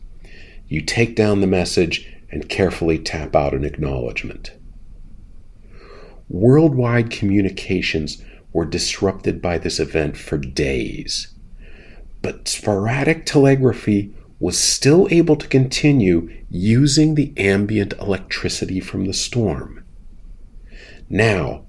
You 0.66 0.80
take 0.80 1.14
down 1.14 1.40
the 1.40 1.46
message 1.46 2.08
and 2.32 2.48
carefully 2.48 2.98
tap 2.98 3.36
out 3.36 3.54
an 3.54 3.64
acknowledgement. 3.64 4.52
Worldwide 6.28 7.10
communications 7.10 8.22
were 8.52 8.64
disrupted 8.64 9.42
by 9.42 9.58
this 9.58 9.78
event 9.78 10.16
for 10.16 10.38
days. 10.38 11.34
But 12.22 12.48
sporadic 12.48 13.26
telegraphy 13.26 14.14
was 14.40 14.58
still 14.58 15.06
able 15.10 15.36
to 15.36 15.46
continue 15.46 16.28
using 16.50 17.14
the 17.14 17.32
ambient 17.36 17.92
electricity 17.94 18.80
from 18.80 19.04
the 19.04 19.12
storm. 19.12 19.84
Now, 21.08 21.66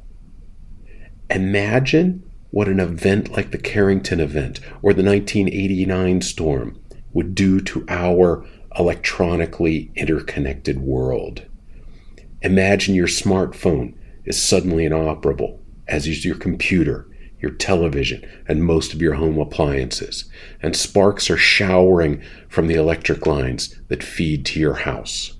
imagine 1.29 2.23
what 2.51 2.67
an 2.67 2.79
event 2.79 3.31
like 3.31 3.51
the 3.51 3.57
Carrington 3.57 4.19
event 4.19 4.59
or 4.81 4.93
the 4.93 5.03
1989 5.03 6.21
storm 6.21 6.79
would 7.13 7.35
do 7.35 7.59
to 7.61 7.85
our 7.89 8.45
electronically 8.77 9.91
interconnected 9.95 10.79
world. 10.81 11.45
Imagine 12.41 12.95
your 12.95 13.07
smartphone 13.07 13.95
is 14.25 14.41
suddenly 14.41 14.85
inoperable 14.85 15.59
as 15.87 16.07
is 16.07 16.25
your 16.25 16.35
computer, 16.35 17.07
your 17.39 17.51
television, 17.51 18.25
and 18.47 18.63
most 18.63 18.93
of 18.93 19.01
your 19.01 19.15
home 19.15 19.37
appliances, 19.37 20.29
and 20.61 20.75
sparks 20.75 21.29
are 21.29 21.37
showering 21.37 22.23
from 22.47 22.67
the 22.67 22.75
electric 22.75 23.25
lines 23.25 23.79
that 23.89 24.03
feed 24.03 24.45
to 24.45 24.59
your 24.59 24.75
house. 24.75 25.37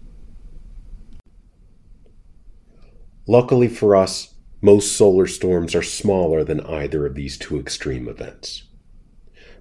Luckily 3.26 3.69
for 3.69 3.96
us, 3.96 4.36
most 4.62 4.98
solar 4.98 5.28
storms 5.28 5.76
are 5.76 5.84
smaller 5.84 6.43
than 6.43 6.60
either 6.62 7.06
of 7.06 7.15
these 7.15 7.38
two 7.38 7.58
extreme 7.58 8.08
events. 8.08 8.63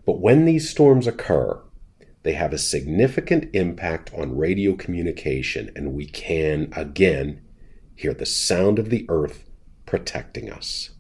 But 0.04 0.20
when 0.20 0.44
these 0.44 0.68
storms 0.68 1.06
occur, 1.06 1.60
they 2.22 2.34
have 2.34 2.52
a 2.52 2.58
significant 2.58 3.54
impact 3.54 4.12
on 4.14 4.36
radio 4.36 4.74
communication, 4.74 5.70
and 5.74 5.92
we 5.92 6.06
can, 6.06 6.72
again, 6.76 7.40
hear 7.96 8.14
the 8.14 8.26
sound 8.26 8.78
of 8.78 8.90
the 8.90 9.06
earth 9.08 9.50
protecting 9.86 10.50
us. 10.50 10.90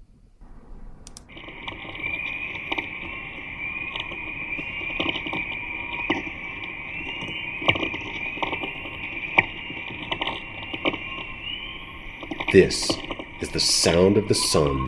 This 12.52 12.90
is 13.40 13.48
the 13.48 13.60
sound 13.60 14.18
of 14.18 14.28
the 14.28 14.34
sun 14.34 14.86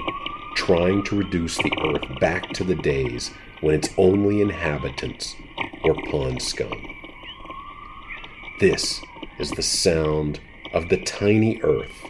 trying 0.54 1.02
to 1.04 1.16
reduce 1.16 1.56
the 1.56 1.72
earth 1.82 2.20
back 2.20 2.50
to 2.50 2.64
the 2.64 2.74
days 2.74 3.30
when 3.62 3.74
its 3.74 3.88
only 3.96 4.42
inhabitants 4.42 5.34
were 5.84 5.94
pond 6.10 6.42
scum. 6.42 6.86
This 8.60 9.00
is 9.38 9.50
the 9.50 9.62
sound 9.62 10.40
of 10.72 10.88
the 10.88 11.02
tiny 11.04 11.60
earth 11.62 12.04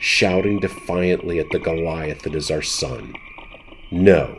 shouting 0.00 0.60
defiantly 0.60 1.38
at 1.38 1.50
the 1.50 1.58
Goliath 1.58 2.22
that 2.22 2.34
is 2.34 2.50
our 2.50 2.62
sun. 2.62 3.14
No, 3.90 4.38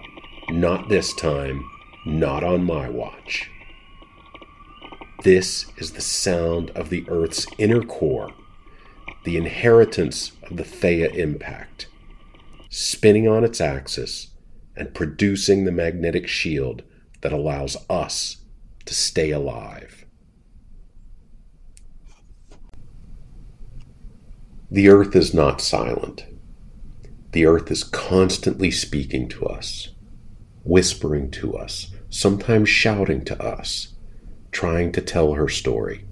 not 0.49 0.89
this 0.89 1.13
time, 1.13 1.67
not 2.05 2.43
on 2.43 2.63
my 2.63 2.89
watch. 2.89 3.49
This 5.23 5.65
is 5.77 5.93
the 5.93 6.01
sound 6.01 6.69
of 6.71 6.89
the 6.89 7.03
Earth's 7.09 7.47
inner 7.57 7.81
core, 7.81 8.31
the 9.23 9.37
inheritance 9.37 10.33
of 10.43 10.57
the 10.57 10.63
Theia 10.63 11.11
impact, 11.15 11.87
spinning 12.69 13.27
on 13.27 13.43
its 13.43 13.59
axis 13.59 14.27
and 14.75 14.93
producing 14.93 15.65
the 15.65 15.71
magnetic 15.71 16.27
shield 16.27 16.83
that 17.21 17.33
allows 17.33 17.75
us 17.89 18.37
to 18.85 18.93
stay 18.93 19.31
alive. 19.31 20.05
The 24.71 24.89
earth 24.89 25.15
is 25.15 25.33
not 25.33 25.61
silent. 25.61 26.25
The 27.31 27.45
earth 27.45 27.69
is 27.69 27.83
constantly 27.83 28.71
speaking 28.71 29.27
to 29.29 29.45
us, 29.45 29.89
whispering 30.63 31.31
to 31.31 31.55
us, 31.55 31.91
sometimes 32.09 32.69
shouting 32.69 33.23
to 33.25 33.41
us, 33.41 33.93
trying 34.51 34.91
to 34.93 35.01
tell 35.01 35.33
her 35.33 35.47
story. 35.47 36.05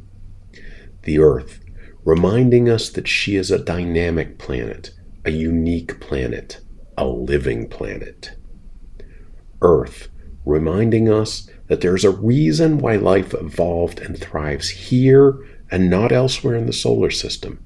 The 1.03 1.19
earth, 1.19 1.59
reminding 2.05 2.69
us 2.69 2.89
that 2.89 3.07
she 3.07 3.35
is 3.35 3.51
a 3.51 3.63
dynamic 3.63 4.37
planet, 4.37 4.91
a 5.25 5.31
unique 5.31 5.99
planet, 5.99 6.59
a 6.97 7.05
living 7.05 7.67
planet. 7.67 8.35
Earth, 9.61 10.09
reminding 10.45 11.09
us 11.09 11.49
that 11.67 11.81
there's 11.81 12.03
a 12.03 12.11
reason 12.11 12.77
why 12.77 12.95
life 12.95 13.33
evolved 13.33 13.99
and 13.99 14.19
thrives 14.19 14.69
here 14.69 15.45
and 15.71 15.89
not 15.89 16.11
elsewhere 16.11 16.55
in 16.55 16.65
the 16.65 16.73
solar 16.73 17.09
system. 17.09 17.63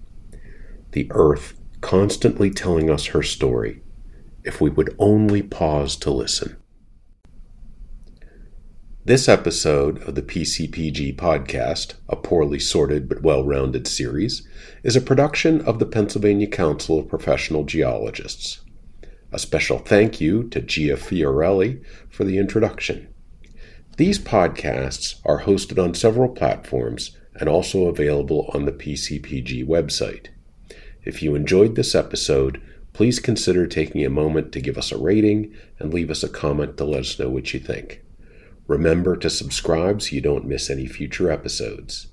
The 0.92 1.08
Earth 1.12 1.60
constantly 1.82 2.50
telling 2.50 2.90
us 2.90 3.08
her 3.08 3.24
story, 3.24 3.82
if 4.44 4.62
we 4.62 4.70
would 4.70 4.96
only 4.98 5.42
pause 5.42 5.96
to 5.98 6.12
listen. 6.12 6.58
This 9.08 9.30
episode 9.30 10.02
of 10.04 10.16
the 10.16 10.22
PCPG 10.22 11.16
podcast, 11.16 11.94
a 12.10 12.18
poorly 12.18 12.60
sorted 12.60 13.08
but 13.08 13.22
well 13.22 13.46
rounded 13.46 13.88
series, 13.88 14.46
is 14.84 14.98
a 14.98 15.02
production 15.02 15.62
of 15.62 15.80
the 15.80 15.86
Pennsylvania 15.86 16.48
Council 16.48 17.00
of 17.00 17.08
Professional 17.08 17.64
Geologists. 17.64 18.60
A 19.38 19.40
special 19.40 19.78
thank 19.78 20.20
you 20.20 20.46
to 20.50 20.60
Gia 20.60 20.96
Fiorelli 20.96 21.86
for 22.10 22.24
the 22.24 22.40
introduction. 22.40 23.08
These 23.98 24.18
podcasts 24.18 25.22
are 25.26 25.44
hosted 25.44 25.78
on 25.78 25.94
several 25.94 26.30
platforms 26.30 27.16
and 27.36 27.48
also 27.48 27.86
available 27.86 28.50
on 28.56 28.66
the 28.66 28.72
PCPG 28.72 29.64
website. 29.64 30.30
If 31.06 31.22
you 31.22 31.36
enjoyed 31.36 31.76
this 31.76 31.94
episode, 31.94 32.60
please 32.94 33.20
consider 33.20 33.68
taking 33.68 34.04
a 34.04 34.10
moment 34.10 34.52
to 34.54 34.60
give 34.60 34.76
us 34.76 34.92
a 34.92 34.98
rating 34.98 35.54
and 35.78 35.94
leave 35.94 36.10
us 36.10 36.24
a 36.24 36.30
comment 36.30 36.76
to 36.78 36.86
let 36.86 37.02
us 37.02 37.20
know 37.20 37.30
what 37.30 37.54
you 37.54 37.60
think. 37.60 38.02
Remember 38.66 39.16
to 39.18 39.30
subscribe 39.30 40.02
so 40.02 40.16
you 40.16 40.22
don't 40.22 40.48
miss 40.48 40.68
any 40.68 40.88
future 40.88 41.30
episodes. 41.30 42.08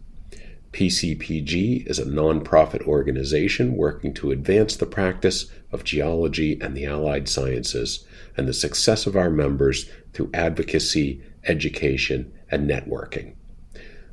PCPG 0.74 1.86
is 1.86 2.00
a 2.00 2.04
nonprofit 2.04 2.82
organization 2.82 3.76
working 3.76 4.12
to 4.14 4.32
advance 4.32 4.74
the 4.74 4.86
practice 4.86 5.46
of 5.70 5.84
geology 5.84 6.60
and 6.60 6.76
the 6.76 6.84
allied 6.84 7.28
sciences 7.28 8.04
and 8.36 8.48
the 8.48 8.52
success 8.52 9.06
of 9.06 9.14
our 9.14 9.30
members 9.30 9.88
through 10.12 10.30
advocacy, 10.34 11.22
education, 11.44 12.32
and 12.50 12.68
networking. 12.68 13.36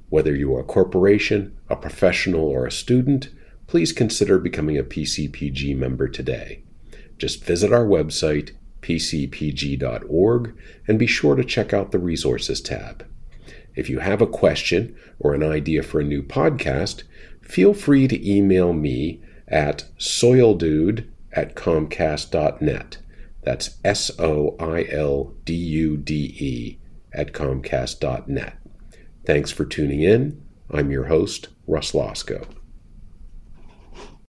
Whether 0.10 0.36
you 0.36 0.56
are 0.56 0.62
a 0.62 0.64
corporation, 0.64 1.58
a 1.68 1.76
professional, 1.76 2.46
or 2.46 2.68
a 2.68 2.72
student, 2.72 3.30
please 3.66 3.92
consider 3.92 4.38
becoming 4.38 4.78
a 4.78 4.84
PCPG 4.84 5.76
member 5.76 6.08
today. 6.08 6.62
Just 7.18 7.44
visit 7.44 7.74
our 7.74 7.86
website 7.86 8.52
pcpg.org, 8.82 10.56
and 10.88 11.00
be 11.00 11.08
sure 11.08 11.36
to 11.36 11.44
check 11.44 11.74
out 11.74 11.92
the 11.92 12.00
Resources 12.00 12.62
tab. 12.62 13.06
If 13.76 13.90
you 13.90 14.00
have 14.00 14.22
a 14.22 14.28
question 14.28 14.96
or 15.20 15.34
an 15.34 15.44
idea 15.44 15.84
for 15.84 16.00
a 16.00 16.06
new 16.06 16.24
podcast, 16.24 17.04
feel 17.42 17.74
free 17.74 18.08
to 18.08 18.30
email 18.30 18.74
me 18.74 19.22
at 19.48 19.86
soildude 19.98 21.08
at 21.34 21.56
comcast.net. 21.56 22.98
That's 23.44 23.78
S 23.84 24.12
O 24.20 24.56
I 24.60 24.86
L 24.90 25.34
D 25.46 25.54
U 25.54 25.98
D 25.98 26.36
E 26.40 26.78
at 27.14 27.34
comcast.net. 27.34 28.58
Thanks 29.26 29.52
for 29.52 29.66
tuning 29.66 30.02
in. 30.02 30.42
I'm 30.70 30.92
your 30.92 31.06
host, 31.06 31.50
Russ 31.68 31.92
Losco. 31.92 32.46